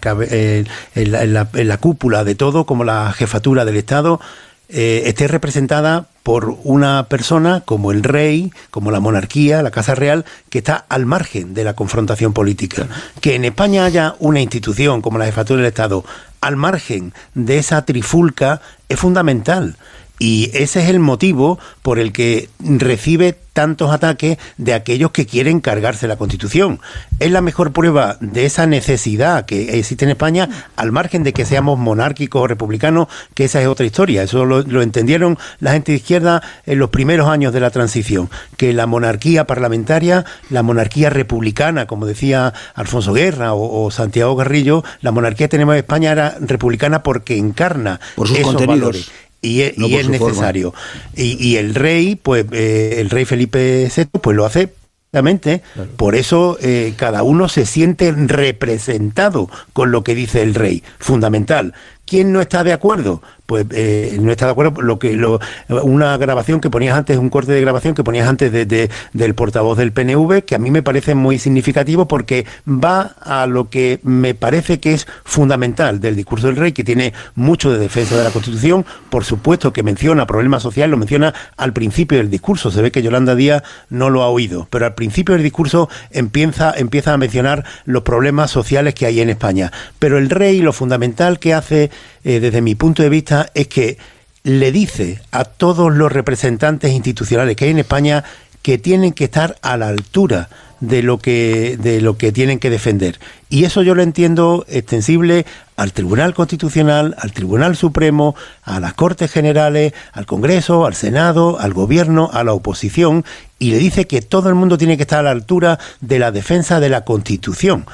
[0.93, 4.19] en la cúpula de todo, como la jefatura del Estado,
[4.67, 10.25] eh, esté representada por una persona como el rey, como la monarquía, la Casa Real,
[10.49, 12.87] que está al margen de la confrontación política.
[13.21, 16.03] Que en España haya una institución como la Jefatura del Estado
[16.41, 19.77] al margen de esa trifulca es fundamental.
[20.21, 25.61] Y ese es el motivo por el que recibe tantos ataques de aquellos que quieren
[25.61, 26.79] cargarse la Constitución.
[27.17, 31.43] Es la mejor prueba de esa necesidad que existe en España, al margen de que
[31.43, 34.21] seamos monárquicos o republicanos, que esa es otra historia.
[34.21, 38.73] Eso lo, entendieron la gente de izquierda en los primeros años de la transición, que
[38.73, 45.47] la monarquía parlamentaria, la monarquía republicana, como decía Alfonso Guerra o, Santiago Garrillo, la monarquía
[45.47, 49.09] que tenemos en España era republicana porque encarna esos valores
[49.41, 49.77] y, es,
[50.07, 50.73] necesario.
[51.15, 54.69] Y, el rey, pues eh, el rey Felipe VI, pues lo hace
[55.13, 55.61] Exactamente.
[55.97, 60.83] Por eso eh, cada uno se siente representado con lo que dice el rey.
[60.99, 61.73] Fundamental.
[62.05, 63.21] ¿Quién no está de acuerdo?
[63.51, 67.29] Pues eh, no está de acuerdo lo que lo, una grabación que ponías antes, un
[67.29, 70.81] corte de grabación que ponías antes de, del portavoz del PNV, que a mí me
[70.81, 76.47] parece muy significativo porque va a lo que me parece que es fundamental del discurso
[76.47, 80.63] del rey, que tiene mucho de defensa de la Constitución, por supuesto que menciona problemas
[80.63, 84.29] sociales, lo menciona al principio del discurso, se ve que Yolanda Díaz no lo ha
[84.29, 89.19] oído, pero al principio del discurso empieza, empieza a mencionar los problemas sociales que hay
[89.19, 89.73] en España.
[89.99, 91.91] Pero el rey, lo fundamental que hace
[92.23, 93.97] eh, desde mi punto de vista, es que
[94.43, 98.23] le dice a todos los representantes institucionales que hay en España
[98.61, 102.71] que tienen que estar a la altura de lo que de lo que tienen que
[102.71, 103.19] defender
[103.49, 109.31] y eso yo lo entiendo extensible al Tribunal Constitucional, al Tribunal Supremo, a las Cortes
[109.31, 113.25] Generales, al Congreso, al Senado, al Gobierno, a la oposición
[113.59, 116.31] y le dice que todo el mundo tiene que estar a la altura de la
[116.31, 117.85] defensa de la Constitución.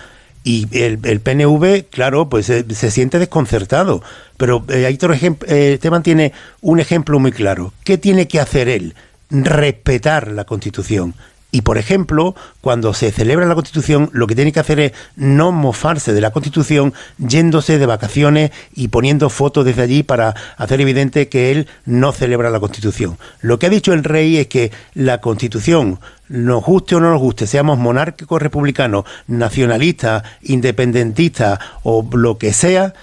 [0.48, 4.02] Y el, PNV, claro, pues se, siente desconcertado.
[4.38, 4.98] Pero eh, ahí
[5.46, 6.32] eh, Esteban tiene
[6.62, 7.74] un ejemplo muy claro.
[7.84, 8.96] ¿Qué tiene que hacer él?
[9.30, 11.16] Respetar la Constitución.
[11.52, 15.52] Y, por ejemplo, cuando se celebra la Constitución, lo que tiene que hacer es no
[15.52, 21.28] mofarse de la Constitución yéndose de vacaciones y poniendo fotos desde allí para hacer evidente
[21.28, 23.18] que él no celebra la Constitución.
[23.42, 26.00] Lo que ha dicho el rey es que la Constitución,
[26.30, 32.94] nos guste o no nos guste, seamos monárquicos, republicanos, nacionalistas, independentistas o lo que sea,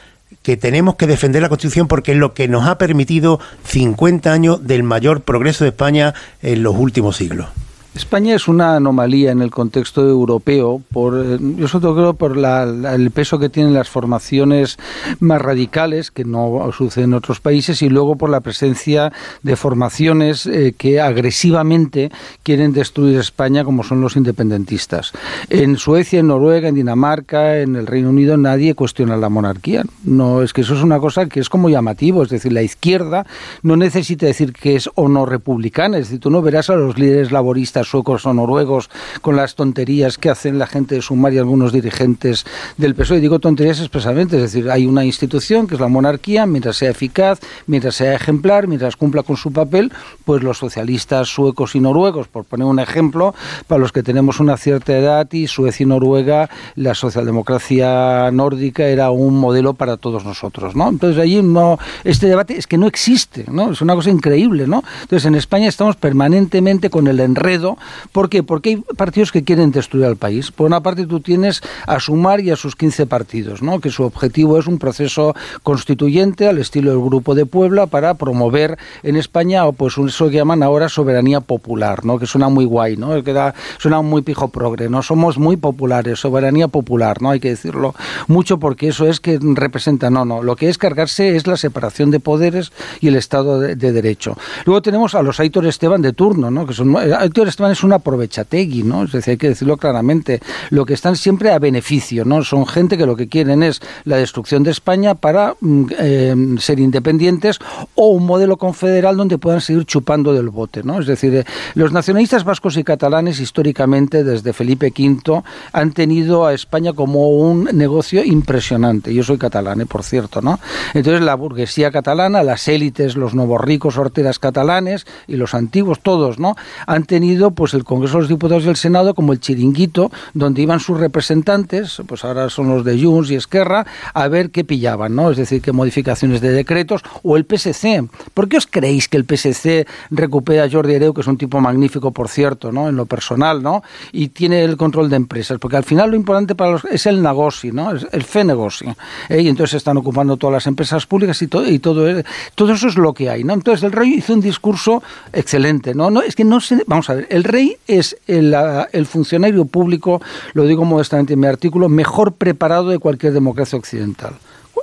[0.43, 4.67] que tenemos que defender la Constitución porque es lo que nos ha permitido 50 años
[4.67, 7.47] del mayor progreso de España en los últimos siglos.
[7.95, 12.37] España es una anomalía en el contexto europeo, por, eh, yo sobre todo creo por
[12.37, 14.79] el peso que tienen las formaciones
[15.21, 19.13] más radicales, que no sucede en otros países, y luego por la presencia
[19.45, 22.11] de formaciones eh, que agresivamente
[22.43, 25.13] quieren destruir España, como son los independentistas.
[25.49, 29.85] En Suecia, en Noruega, en Dinamarca, en el Reino Unido, nadie cuestiona la monarquía.
[30.03, 33.25] No, es que eso es una cosa que es como llamativo, es decir, la izquierda
[33.63, 36.99] no necesita decir que es o no republicana, es decir, tú no verás a los
[36.99, 41.39] líderes laboristas suecos o noruegos con las tonterías que hacen la gente de Sumar y
[41.39, 42.45] algunos dirigentes
[42.77, 43.21] del PSOE.
[43.21, 47.41] Digo tonterías expresamente, es decir, hay una institución que es la monarquía, mientras sea eficaz,
[47.67, 49.93] mientras sea ejemplar, mientras cumpla con su papel,
[50.25, 53.35] pues los socialistas suecos y noruegos, por poner un ejemplo,
[53.67, 59.11] para los que tenemos una cierta edad y Suecia y Noruega, la socialdemocracia nórdica era
[59.11, 60.89] un modelo para todos nosotros, ¿no?
[60.89, 63.73] Entonces allí no, este debate es que no existe, ¿no?
[63.73, 64.83] Es una cosa increíble, ¿no?
[65.03, 67.74] Entonces en España estamos permanentemente con el enredo
[68.13, 68.43] ¿Por qué?
[68.43, 70.51] Porque hay partidos que quieren destruir al país.
[70.51, 73.81] Por una parte tú tienes a Sumar y a sus 15 partidos, ¿no?
[73.81, 78.79] que su objetivo es un proceso constituyente al estilo del Grupo de Puebla para promover
[79.03, 82.19] en España pues eso que llaman ahora soberanía popular, ¿no?
[82.19, 83.23] que suena muy guay, ¿no?
[83.23, 84.89] que da, suena muy pijo progre.
[84.89, 85.03] ¿no?
[85.03, 87.31] Somos muy populares, soberanía popular, ¿no?
[87.31, 87.95] hay que decirlo
[88.29, 92.11] mucho porque eso es que representa, no, no, lo que es cargarse es la separación
[92.11, 94.37] de poderes y el Estado de, Derecho.
[94.65, 96.67] Luego tenemos a los Aitor Esteban de turno, ¿no?
[96.67, 99.05] que son Aitor Esteban es una aprovechategui, ¿no?
[99.05, 100.41] Es decir, hay que decirlo claramente.
[100.71, 102.45] Lo que están siempre a beneficio, ¿no?
[102.45, 106.81] Son gente que lo que quieren es la destrucción de España para mm, eh, ser
[106.81, 107.59] independientes
[107.95, 111.01] o un modelo confederal donde puedan seguir chupando del bote, ¿no?
[111.01, 111.45] Es decir, eh,
[111.75, 115.43] los nacionalistas vascos y catalanes históricamente desde Felipe V
[115.73, 119.13] han tenido a España como un negocio impresionante.
[119.15, 119.87] Yo soy catalán, ¿eh?
[119.87, 120.59] por cierto, ¿no?
[120.95, 126.39] Entonces la burguesía catalana, las élites, los nuevos ricos horteras catalanes y los antiguos, todos,
[126.39, 126.57] ¿no?
[126.87, 130.63] Han tenido pues el Congreso de los Diputados y el Senado como el chiringuito donde
[130.63, 135.15] iban sus representantes, pues ahora son los de Junts y Esquerra, a ver qué pillaban,
[135.15, 135.31] ¿no?
[135.31, 138.09] Es decir, qué modificaciones de decretos o el PSC.
[138.33, 141.61] ¿Por qué os creéis que el PSC recupera a Jordi Hereu, que es un tipo
[141.61, 142.89] magnífico, por cierto, ¿no?
[142.89, 143.83] En lo personal, ¿no?
[144.13, 147.23] Y tiene el control de empresas, porque al final lo importante para los es el
[147.23, 147.95] negocio, ¿no?
[147.95, 148.97] Es el fe negocio.
[149.29, 149.43] ¿eh?
[149.43, 152.07] Y entonces están ocupando todas las empresas públicas y todo y todo,
[152.55, 153.55] todo eso es lo que hay, ¿no?
[153.55, 155.03] Entonces el rey hizo un discurso
[155.33, 156.11] excelente, ¿no?
[156.11, 158.55] No es que no se, vamos a ver, el rey es el,
[158.93, 160.21] el, funcionario público,
[160.55, 164.35] lo digo modestamente en mi artículo, mejor preparado de cualquier democracia occidental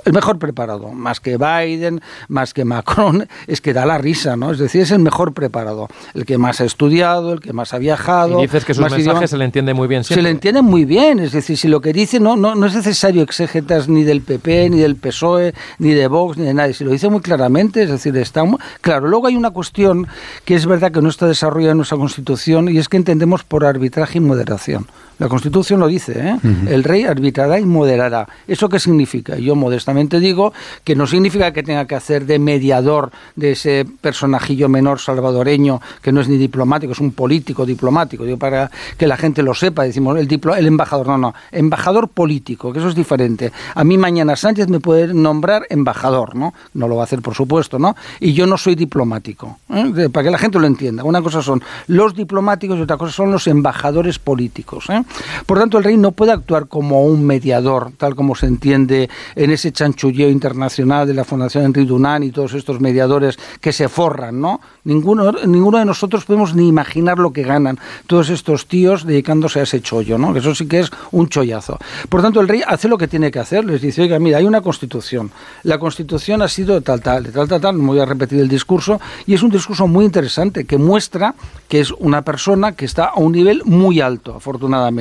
[0.04, 4.52] el mejor preparado, más que Biden, más que Macron, es que da la risa, ¿no?
[4.52, 7.78] Es decir, es el mejor preparado, el que más ha estudiado, el que más ha
[7.78, 8.38] viajado.
[8.38, 11.18] Y dices que sus mensajes se le entiende muy bien Se le entiende muy bien,
[11.20, 14.70] es decir, si lo que dice no, no, no es necesario exégetas ni del PP,
[14.70, 17.90] ni del PSOE, ni de Vox, ni de nadie, si lo dice muy claramente, es
[17.90, 18.58] decir, está muy...
[18.80, 20.06] Claro, luego hay una cuestión
[20.44, 23.64] que es verdad que no está desarrollada en nuestra Constitución y es que entendemos por
[23.64, 24.86] arbitraje y moderación.
[25.18, 26.38] La Constitución lo dice, ¿eh?
[26.68, 28.28] el rey arbitrará y moderará.
[28.48, 29.36] ¿Eso qué significa?
[29.36, 30.52] Yo modestamente digo
[30.84, 36.12] que no significa que tenga que hacer de mediador de ese personajillo menor salvadoreño que
[36.12, 38.24] no es ni diplomático, es un político diplomático.
[38.24, 42.72] Digo, para que la gente lo sepa, decimos el, el embajador, no, no, embajador político,
[42.72, 43.52] que eso es diferente.
[43.74, 46.54] A mí mañana Sánchez me puede nombrar embajador, ¿no?
[46.74, 47.96] No lo va a hacer, por supuesto, ¿no?
[48.20, 50.08] Y yo no soy diplomático, ¿eh?
[50.12, 51.04] para que la gente lo entienda.
[51.04, 54.86] Una cosa son los diplomáticos y otra cosa son los embajadores políticos.
[54.88, 55.02] ¿eh?
[55.46, 59.50] Por tanto, el rey no puede actuar como un mediador, tal como se entiende en
[59.50, 64.40] ese chanchulleo internacional de la Fundación Henry Dunant y todos estos mediadores que se forran,
[64.40, 64.60] ¿no?
[64.84, 69.62] Ninguno, ninguno de nosotros podemos ni imaginar lo que ganan todos estos tíos dedicándose a
[69.62, 70.36] ese chollo, ¿no?
[70.36, 71.78] Eso sí que es un chollazo.
[72.08, 74.44] Por tanto, el rey hace lo que tiene que hacer, les dice, oiga, mira, hay
[74.44, 75.30] una constitución.
[75.62, 79.00] La constitución ha sido tal, tal, tal, tal, tal, no voy a repetir el discurso,
[79.26, 81.34] y es un discurso muy interesante que muestra
[81.68, 84.92] que es una persona que está a un nivel muy alto, afortunadamente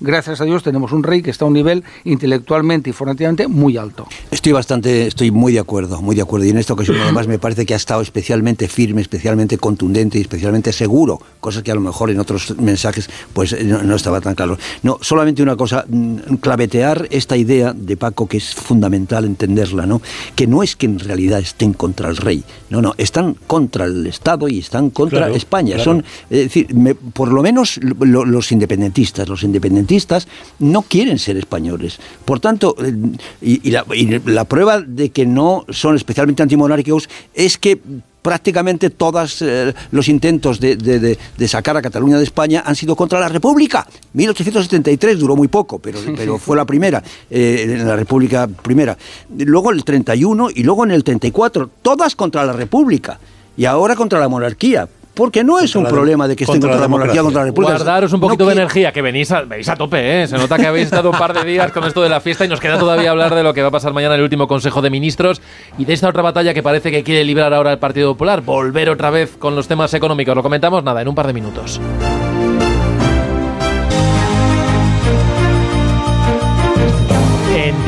[0.00, 3.76] Gracias a Dios tenemos un rey que está a un nivel intelectualmente y formativamente muy
[3.76, 4.06] alto.
[4.30, 6.46] Estoy bastante, estoy muy de acuerdo, muy de acuerdo.
[6.46, 9.19] Y en esta ocasión además me parece que ha estado especialmente firme, especialmente
[9.58, 14.20] contundente y especialmente seguro, cosas que a lo mejor en otros mensajes pues no, estaba
[14.20, 14.58] tan claro.
[14.82, 20.02] No, solamente una cosa, mm, clavetear esta idea de Paco que es fundamental entenderla, ¿no?
[20.34, 24.06] Que no es que en realidad estén contra el rey, no, no, están contra el
[24.06, 25.78] Estado y están contra España.
[25.78, 26.68] Son, es decir,
[27.12, 31.98] por lo menos los independentistas, los independentistas no quieren ser españoles.
[32.24, 32.94] Por tanto, eh,
[33.40, 37.80] y, la, prueba de que no son especialmente antimonárquicos es que
[38.22, 43.28] prácticamente todos eh, los intentos de, sacar a Cataluña de España han sido contra la
[43.28, 43.86] República.
[44.12, 48.96] 1873 duró muy poco, pero, pero fue la primera, eh, en la República primera.
[49.36, 53.18] Luego el 31 y luego en el 34, todas contra la República
[53.56, 54.88] y ahora contra la monarquía.
[55.14, 57.74] Porque no es un problema de que estén contra la, monarquía, contra la república.
[57.74, 60.26] Guardaros un poquito de energía, que venís a, a tope, ¿eh?
[60.26, 62.48] Se nota que habéis estado un par de días con esto de la fiesta y
[62.48, 64.82] nos queda todavía hablar de lo que va a pasar mañana en el último Consejo
[64.82, 65.40] de Ministros
[65.78, 68.90] y de esta otra batalla que parece que quiere librar ahora el Partido Popular, volver
[68.90, 70.34] otra vez con los temas económicos.
[70.34, 71.80] Lo comentamos nada, en un par de minutos.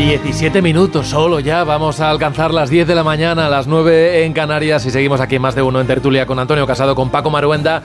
[0.02, 4.32] 17 minutos solo ya vamos a alcanzar las 10 de la mañana, las 9 en
[4.32, 7.84] Canarias y seguimos aquí más de uno en tertulia con Antonio Casado, con Paco Maruenda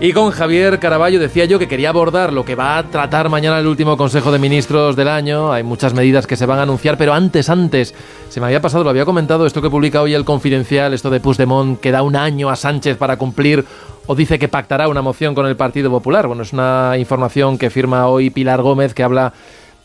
[0.00, 1.20] y con Javier Caraballo.
[1.20, 4.38] Decía yo que quería abordar lo que va a tratar mañana el último Consejo de
[4.38, 5.52] Ministros del año.
[5.52, 7.94] Hay muchas medidas que se van a anunciar, pero antes, antes,
[8.30, 11.20] se me había pasado, lo había comentado, esto que publica hoy el Confidencial, esto de
[11.20, 13.66] Puigdemont, que da un año a Sánchez para cumplir
[14.06, 16.26] o dice que pactará una moción con el Partido Popular.
[16.26, 19.34] Bueno, es una información que firma hoy Pilar Gómez que habla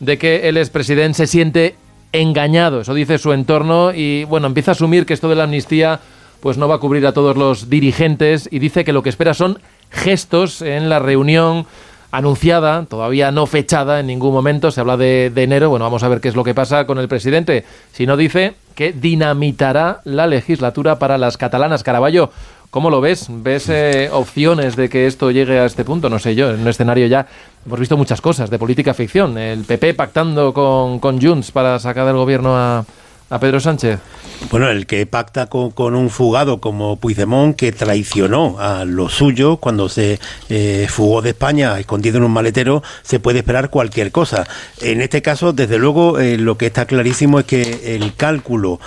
[0.00, 1.74] de que el expresidente se siente
[2.12, 6.00] engañado, eso dice su entorno, y bueno, empieza a asumir que esto de la amnistía
[6.40, 9.34] pues no va a cubrir a todos los dirigentes y dice que lo que espera
[9.34, 9.58] son
[9.90, 11.66] gestos en la reunión
[12.12, 16.08] anunciada, todavía no fechada en ningún momento, se habla de, de, enero, bueno, vamos a
[16.08, 20.26] ver qué es lo que pasa con el presidente, si no dice que dinamitará la
[20.26, 21.82] legislatura para las catalanas.
[21.82, 22.30] Caraballo,
[22.76, 23.28] ¿Cómo lo ves?
[23.30, 26.10] ¿Ves eh, opciones de que esto llegue a este punto?
[26.10, 27.26] No sé yo, en un escenario ya
[27.64, 29.38] hemos visto muchas cosas de política ficción.
[29.38, 32.84] El PP pactando con, con Junts para sacar del gobierno a,
[33.30, 33.98] a Pedro Sánchez.
[34.50, 39.88] Bueno, el que pacta con, un fugado como Puigdemont, que traicionó a lo suyo cuando
[39.88, 44.46] se eh, fugó de España escondido en un maletero, se puede esperar cualquier cosa.
[44.80, 48.78] En este caso, desde luego, eh, lo que está clarísimo es que el cálculo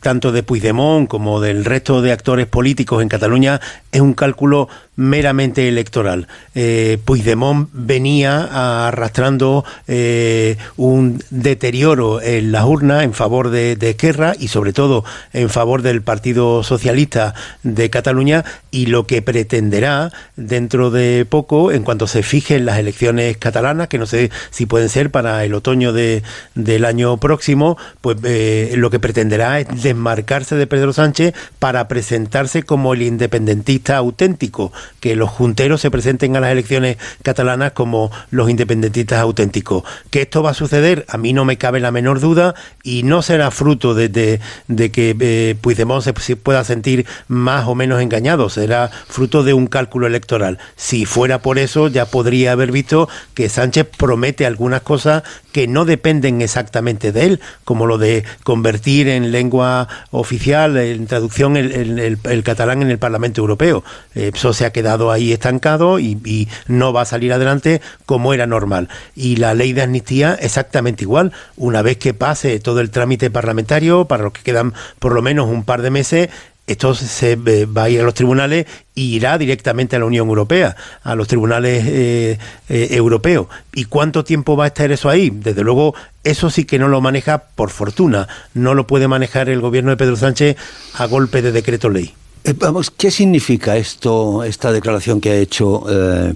[0.00, 3.60] tanto de Puigdemont como del resto de actores políticos en Cataluña
[3.92, 6.26] es un cálculo meramente electoral.
[6.54, 14.34] Eh, Puigdemont venía arrastrando eh, un deterioro en las urnas en favor de, de Esquerra
[14.38, 20.90] y sobre todo en favor del Partido Socialista de Cataluña y lo que pretenderá dentro
[20.90, 25.10] de poco, en cuanto se fijen las elecciones catalanas, que no sé si pueden ser
[25.10, 26.22] para el otoño de,
[26.54, 32.62] del año próximo, pues eh, lo que pretenderá es desmarcarse de Pedro Sánchez para presentarse
[32.62, 38.50] como el independentista auténtico que los junteros se presenten a las elecciones catalanas como los
[38.50, 39.84] independentistas auténticos.
[40.10, 43.22] Que esto va a suceder, a mí no me cabe la menor duda y no
[43.22, 48.88] será fruto de, de, que eh, Puigdemont se, pueda sentir más o menos engañado, será
[48.88, 50.58] fruto de un cálculo electoral.
[50.76, 55.22] Si fuera por eso, ya podría haber visto que Sánchez promete algunas cosas
[55.56, 61.56] que no dependen exactamente de él, como lo de convertir en lengua oficial, en traducción,
[61.56, 63.82] el, catalán en el Parlamento Europeo.
[64.14, 68.90] Eso se ha quedado ahí estancado y, no va a salir adelante como era normal.
[69.14, 71.32] Y la ley de amnistía exactamente igual.
[71.56, 75.48] Una vez que pase todo el trámite parlamentario, para los que quedan por lo menos
[75.48, 76.28] un par de meses,
[76.66, 80.28] esto se eh, va a ir a los tribunales y irá directamente a la Unión
[80.28, 82.38] Europea, a los tribunales eh,
[82.68, 83.46] eh, europeos.
[83.72, 85.30] ¿Y cuánto tiempo va a estar eso ahí?
[85.30, 85.94] Desde luego,
[86.24, 89.96] eso sí que no lo maneja por fortuna, no lo puede manejar el gobierno de
[89.96, 90.56] Pedro Sánchez
[90.94, 92.12] a golpe de decreto ley.
[92.56, 95.84] Vamos, ¿qué significa esto, esta declaración que ha hecho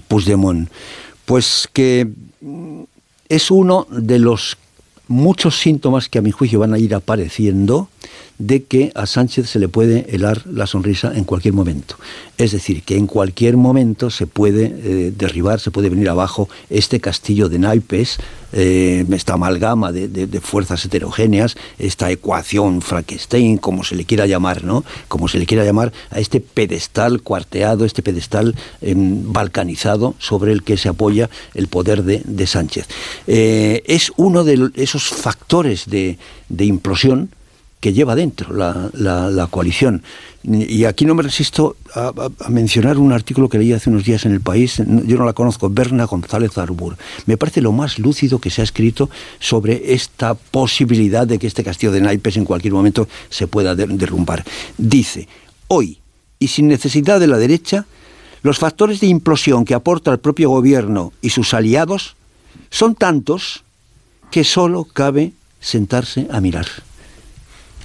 [0.07, 0.69] Puigdemont?
[1.25, 2.07] Pues que
[2.41, 2.83] mm,
[3.29, 4.57] es uno de los
[5.07, 7.89] muchos síntomas que a mi juicio van a ir apareciendo
[8.41, 11.95] de que a Sánchez se le puede helar la sonrisa en cualquier momento.
[12.39, 16.99] Es decir, que en cualquier momento se puede eh, derribar, se puede venir abajo este
[16.99, 18.17] castillo de naipes,
[18.53, 24.83] eh, esta amalgama de, fuerzas heterogéneas, esta ecuación Frankenstein, como se le quiera llamar, ¿no?
[25.07, 30.63] Como se le quiera llamar a este pedestal cuarteado, este pedestal em, balcanizado sobre el
[30.63, 32.87] que se apoya el poder de, Sánchez.
[33.27, 36.17] Eh, es uno de esos factores de
[36.57, 37.29] implosión
[37.81, 40.03] que lleva dentro la, coalición.
[40.43, 42.13] Y aquí no me resisto a,
[42.47, 45.69] mencionar un artículo que leí hace unos días en El País, yo no la conozco,
[45.69, 46.95] Berna González Arbur.
[47.25, 49.09] Me parece lo más lúcido que se ha escrito
[49.39, 54.45] sobre esta posibilidad de que este castillo de naipes en cualquier momento se pueda derrumbar.
[54.77, 55.27] Dice,
[55.67, 55.97] hoy,
[56.37, 57.85] y sin necesidad de la derecha,
[58.43, 62.15] los factores de implosión que aporta el propio gobierno y sus aliados
[62.69, 63.63] son tantos
[64.29, 66.67] que solo cabe sentarse a mirar.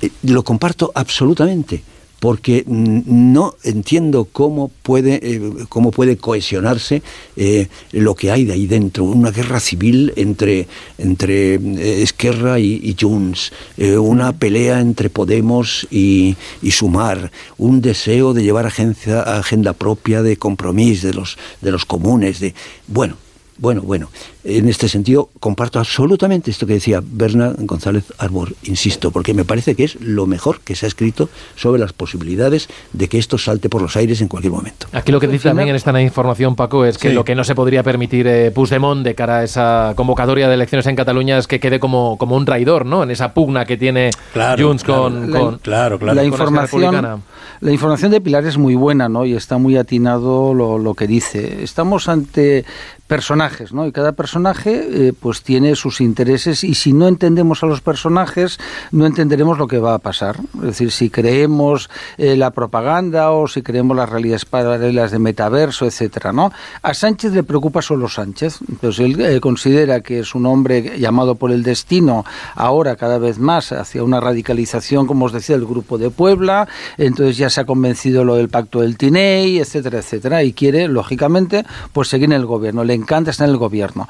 [0.01, 1.83] Eh, lo comparto absolutamente
[2.21, 7.03] porque no entiendo cómo puede, eh, cómo puede cohesionarse
[7.37, 10.67] eh, lo que hay de ahí dentro, una guerra civil entre,
[10.97, 16.37] entre Esquerra y, Junts, una pelea entre Podemos y,
[16.71, 22.41] Sumar, un deseo de llevar agencia, agenda propia de compromiso de los, de los comunes,
[22.41, 22.55] de
[22.89, 23.19] bueno,
[23.59, 24.11] bueno, bueno.
[24.45, 29.75] En este sentido, comparto absolutamente esto que decía Bernard González Arbor, insisto, porque me parece
[29.75, 33.69] que es lo mejor que se ha escrito sobre las posibilidades de que esto salte
[33.69, 34.87] por los aires en cualquier momento.
[34.93, 37.55] Aquí lo que dice también en esta información, Paco, es que lo que no se
[37.55, 41.59] podría permitir eh, Puigdemont de cara a esa convocatoria de elecciones en Cataluña es que
[41.59, 43.03] quede como, como un traidor, ¿no?
[43.03, 44.11] En esa pugna que tiene
[44.59, 46.15] Junts con, con, claro, claro.
[46.15, 47.23] La información,
[47.61, 49.25] la información de Pilar es muy buena, ¿no?
[49.25, 51.63] Y está muy atinado lo, lo que dice.
[51.63, 52.65] Estamos ante
[53.07, 53.87] personajes, ¿no?
[53.87, 58.59] Y cada personaje eh, pues tiene sus intereses y si no entendemos a los personajes
[58.91, 60.37] no entenderemos lo que va a pasar.
[60.57, 61.89] Es decir, si creemos
[62.19, 66.53] eh, la propaganda o si creemos las realidades paralelas de metaverso, etcétera, ¿no?
[66.83, 68.59] A Sánchez le preocupa solo Sánchez.
[68.69, 72.25] Entonces él eh, considera que es un hombre llamado por el destino
[72.55, 76.67] ahora cada vez más hacia una radicalización, como os decía, del grupo de Puebla.
[76.99, 81.65] Entonces ya se ha convencido lo del pacto del Tinei, etcétera, etcétera, y quiere lógicamente
[81.93, 82.83] pues seguir en el gobierno.
[82.83, 84.09] Le encanta estar en el gobierno.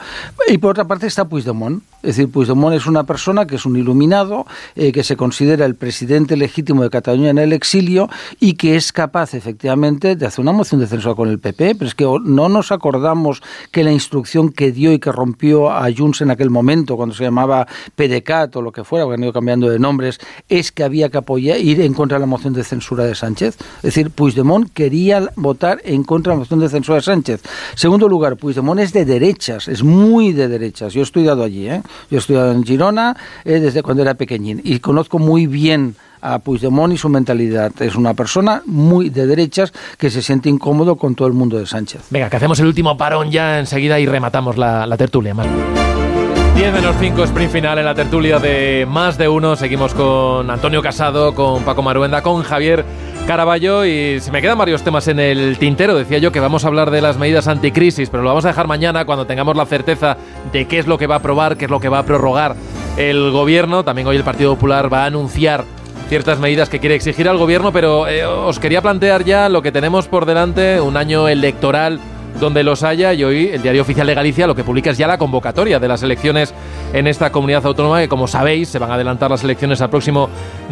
[0.49, 1.83] Y por otra parte está Puigdemont.
[2.03, 4.47] Es decir, Puigdemont es una persona que es un iluminado,
[4.77, 8.09] eh, que se considera el presidente legítimo de Cataluña en el exilio
[8.39, 11.75] y que es capaz efectivamente de hacer una moción de censura con el PP.
[11.75, 13.43] Pero es que no nos acordamos
[13.73, 17.25] que la instrucción que dio y que rompió a Junts en aquel momento, cuando se
[17.25, 21.09] llamaba PDCAT o lo que fuera, porque han ido cambiando de nombres, es que había
[21.09, 23.57] que apoyar, ir en contra de la moción de censura de Sánchez.
[23.79, 27.43] Es decir, Puigdemont quería votar en contra de la moción de censura de Sánchez.
[27.75, 30.93] Segundo lugar, Puigdemont es de derechas, es muy de derechas.
[30.93, 31.83] Yo he estudiado allí, ¿eh?
[32.11, 36.39] Yo he estudiado en Girona eh, desde cuando era pequeñín y conozco muy bien a
[36.39, 37.73] Puigdemont y su mentalidad.
[37.81, 41.67] Es una persona muy de derechas que se siente incómodo con todo el mundo de
[41.67, 42.03] Sánchez.
[42.11, 45.35] Venga, que hacemos el último parón ya enseguida y rematamos la, la tertulia.
[46.57, 49.57] 10 menos 5 sprint final en la tertulia de más de uno.
[49.57, 52.85] Seguimos con Antonio Casado, con Paco Maruenda, con Javier
[53.27, 55.97] Caraballo y se me quedan varios temas en el tintero.
[55.97, 58.69] Decía yo que vamos a hablar de las medidas anticrisis, pero lo vamos a dejar
[58.69, 60.17] mañana cuando tengamos la certeza
[60.53, 62.55] de qué es lo que va a aprobar, qué es lo que va a prorrogar
[62.97, 63.83] el gobierno.
[63.83, 65.65] También hoy el Partido Popular va a anunciar
[66.09, 69.73] ciertas medidas que quiere exigir al gobierno, pero eh, os quería plantear ya lo que
[69.73, 71.99] tenemos por delante, un año electoral
[72.41, 75.07] donde los haya y hoy el Diario Oficial de Galicia lo que publica es ya
[75.07, 76.53] la convocatoria de las elecciones
[76.93, 80.29] en esta comunidad autónoma que como sabéis se van a adelantar las elecciones al próximo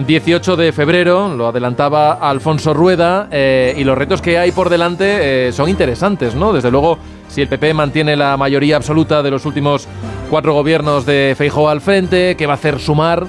[0.07, 5.49] 18 de febrero, lo adelantaba Alfonso Rueda eh, y los retos que hay por delante
[5.49, 6.53] eh, son interesantes, ¿no?
[6.53, 9.89] Desde luego si el PP mantiene la mayoría absoluta de los últimos
[10.31, 13.27] cuatro gobiernos de Feijóo al frente, ¿qué va a hacer Sumar?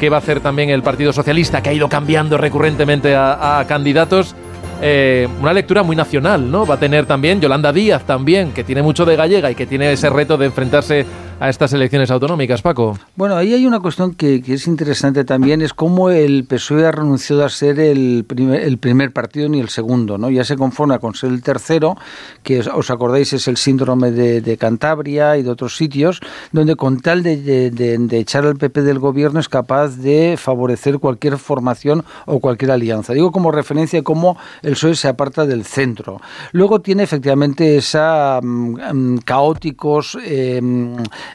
[0.00, 4.34] ¿Qué va a hacer también el Partido Socialista, que ha ido cambiando recurrentemente a candidatos?
[4.82, 6.66] Eh, una lectura muy nacional, ¿no?
[6.66, 9.92] Va a tener también Yolanda Díaz también, que tiene mucho de gallega y que tiene
[9.92, 11.06] ese reto de enfrentarse
[11.40, 12.98] a estas elecciones autonómicas, Paco.
[13.16, 17.44] Bueno, ahí hay una cuestión que, es interesante también, es cómo el PSOE ha renunciado
[17.44, 20.30] a ser el primer, el primer partido ni el segundo, ¿no?
[20.30, 21.96] Ya se conforma con ser el tercero,
[22.42, 26.20] que os acordáis es el síndrome de, Cantabria y de otros sitios,
[26.52, 32.04] donde con tal de, echar al PP del gobierno es capaz de favorecer cualquier formación
[32.26, 33.12] o cualquier alianza.
[33.12, 36.20] Digo como referencia cómo el PSOE se aparta del centro.
[36.52, 40.60] Luego tiene efectivamente esa mm, caóticos eh,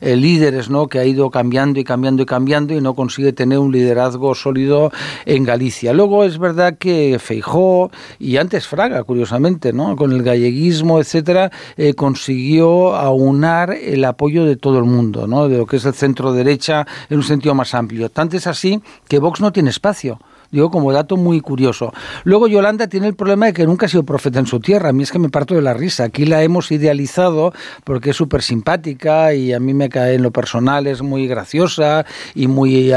[0.02, 0.88] eh, líderes, ¿no?
[0.88, 4.92] Que ha ido cambiando y cambiando y cambiando y no consigue tener un liderazgo sólido
[5.26, 5.94] en Galicia.
[5.94, 9.96] Luego es verdad que Feijó y antes Fraga, curiosamente, ¿no?
[9.96, 15.48] Con el galleguismo, etcétera, eh, consiguió aunar el apoyo de todo el mundo, ¿no?
[15.48, 18.10] De lo que es el centro derecha en un sentido más amplio.
[18.10, 20.20] Tanto es así que Vox no tiene espacio.
[20.52, 21.94] Digo, como dato muy curioso.
[22.24, 24.90] Luego Yolanda tiene el problema de que nunca ha sido profeta en su tierra.
[24.90, 26.06] A mí es que me parto de la risa.
[26.06, 27.54] Aquí la hemos idealizado
[27.84, 32.06] porque es súper simpática y a mí me cae en lo personal, es muy graciosa
[32.36, 32.92] y muy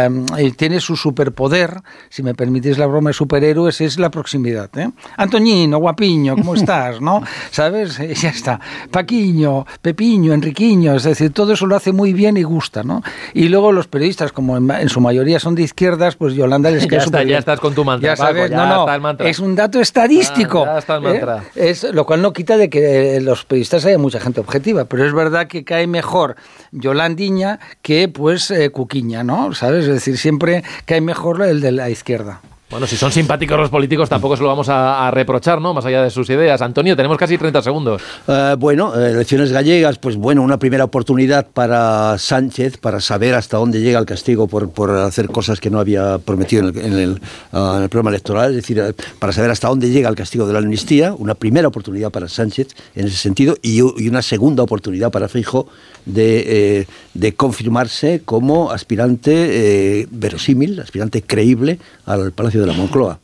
[0.57, 4.71] tiene su superpoder, si me permitís la broma de superhéroes, es la proximidad.
[4.79, 4.91] ¿eh?
[5.17, 7.01] Antoñino, guapiño, ¿cómo estás?
[7.01, 7.23] ¿No?
[7.51, 8.01] ¿Sabes?
[8.23, 8.61] Ya está.
[8.91, 13.03] Paquiño, Pepiño, Enriquiño, es decir, todo eso lo hace muy bien y gusta, ¿no?
[13.35, 17.01] Y luego los periodistas, como en, su mayoría son de izquierdas, pues Yolanda les queda
[17.01, 18.11] súper bien estás con tu mantra.
[18.11, 20.63] Ya sabes, no, no, es un dato estadístico.
[20.63, 21.45] Ah, ya está el mantra.
[21.55, 21.71] ¿eh?
[21.71, 25.13] Es, lo cual no quita de que los periodistas haya mucha gente objetiva, pero es
[25.13, 26.37] verdad que cae mejor
[26.71, 29.53] Yolandiña que pues eh, Cuquiña, ¿no?
[29.55, 29.87] ¿Sabes?
[29.87, 32.41] Es decir, siempre cae mejor el de la izquierda.
[32.73, 35.75] Bueno, si son simpáticos los políticos tampoco se lo vamos a, reprochar, ¿no?
[35.75, 36.63] Más allá de sus ideas.
[36.63, 38.01] Antonio, tenemos casi 30 segundos.
[38.27, 43.83] Eh, bueno, elecciones gallegas, pues bueno, una primera oportunidad para Sánchez para saber hasta dónde
[43.83, 47.21] llega el castigo por, por hacer cosas que no había prometido en el,
[47.53, 50.61] ah, programa electoral, es decir, eh, para saber hasta dónde llega el castigo de la
[50.61, 55.67] amnistía, una primera oportunidad para Sánchez en ese sentido y, una segunda oportunidad para Fijo
[56.07, 63.19] de, eh, de confirmarse como aspirante verosímil, aspirante creíble al Palacio de la Moncloa.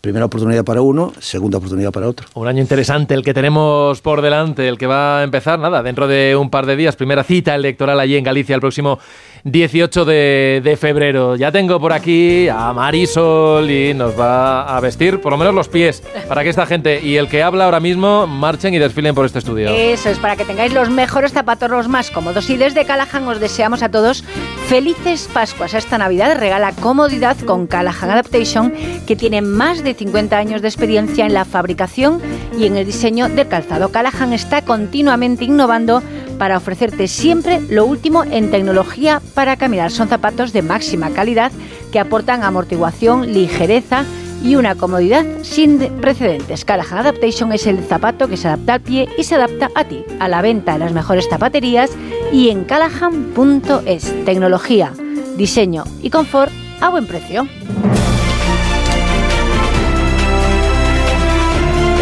[0.00, 2.26] Primera, oportunidad para uno, segunda oportunidad para otro.
[2.34, 6.06] Un año interesante el que tenemos por delante, el que va a empezar, nada, dentro
[6.06, 8.98] de un par de días, primera cita electoral allí en Galicia el próximo
[9.44, 11.36] 18 de, febrero.
[11.36, 15.68] Ya tengo por aquí a Marisol y nos va a vestir por lo menos los
[15.68, 19.26] pies para que esta gente y el que habla ahora mismo marchen y desfilen por
[19.26, 19.68] este estudio.
[19.68, 22.48] Eso es, para que tengáis los mejores zapatos, los más cómodos.
[22.48, 24.24] Y desde Callahan os deseamos a todos
[24.68, 25.74] felices Pascuas.
[25.74, 28.72] Esta Navidad regala comodidad con Callahan Adaptation,
[29.06, 32.20] que tiene más de 50 años de experiencia en la fabricación
[32.58, 33.90] y en el diseño de calzado.
[33.90, 36.02] Callahan está continuamente innovando
[36.38, 39.90] para ofrecerte siempre lo último en tecnología para caminar.
[39.90, 41.52] Son zapatos de máxima calidad
[41.92, 44.04] que aportan amortiguación, ligereza
[44.42, 46.64] y una comodidad sin precedentes.
[46.64, 50.04] Callahan Adaptation es el zapato que se adapta al pie y se adapta a ti.
[50.20, 51.90] A la venta en las mejores zapaterías
[52.32, 54.24] y en callahan.es.
[54.24, 54.92] Tecnología,
[55.36, 57.48] diseño y confort a buen precio.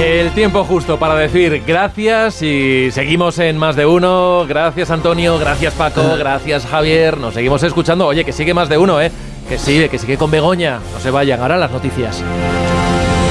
[0.02, 4.44] El tiempo justo para decir gracias y seguimos en más de uno.
[4.48, 7.18] Gracias Antonio, gracias Paco, gracias Javier.
[7.18, 8.08] Nos seguimos escuchando.
[8.08, 9.12] Oye, que sigue más de uno, ¿eh?
[9.48, 10.80] Que sigue, que sigue con Begoña.
[10.92, 12.20] No se vayan, ahora las noticias.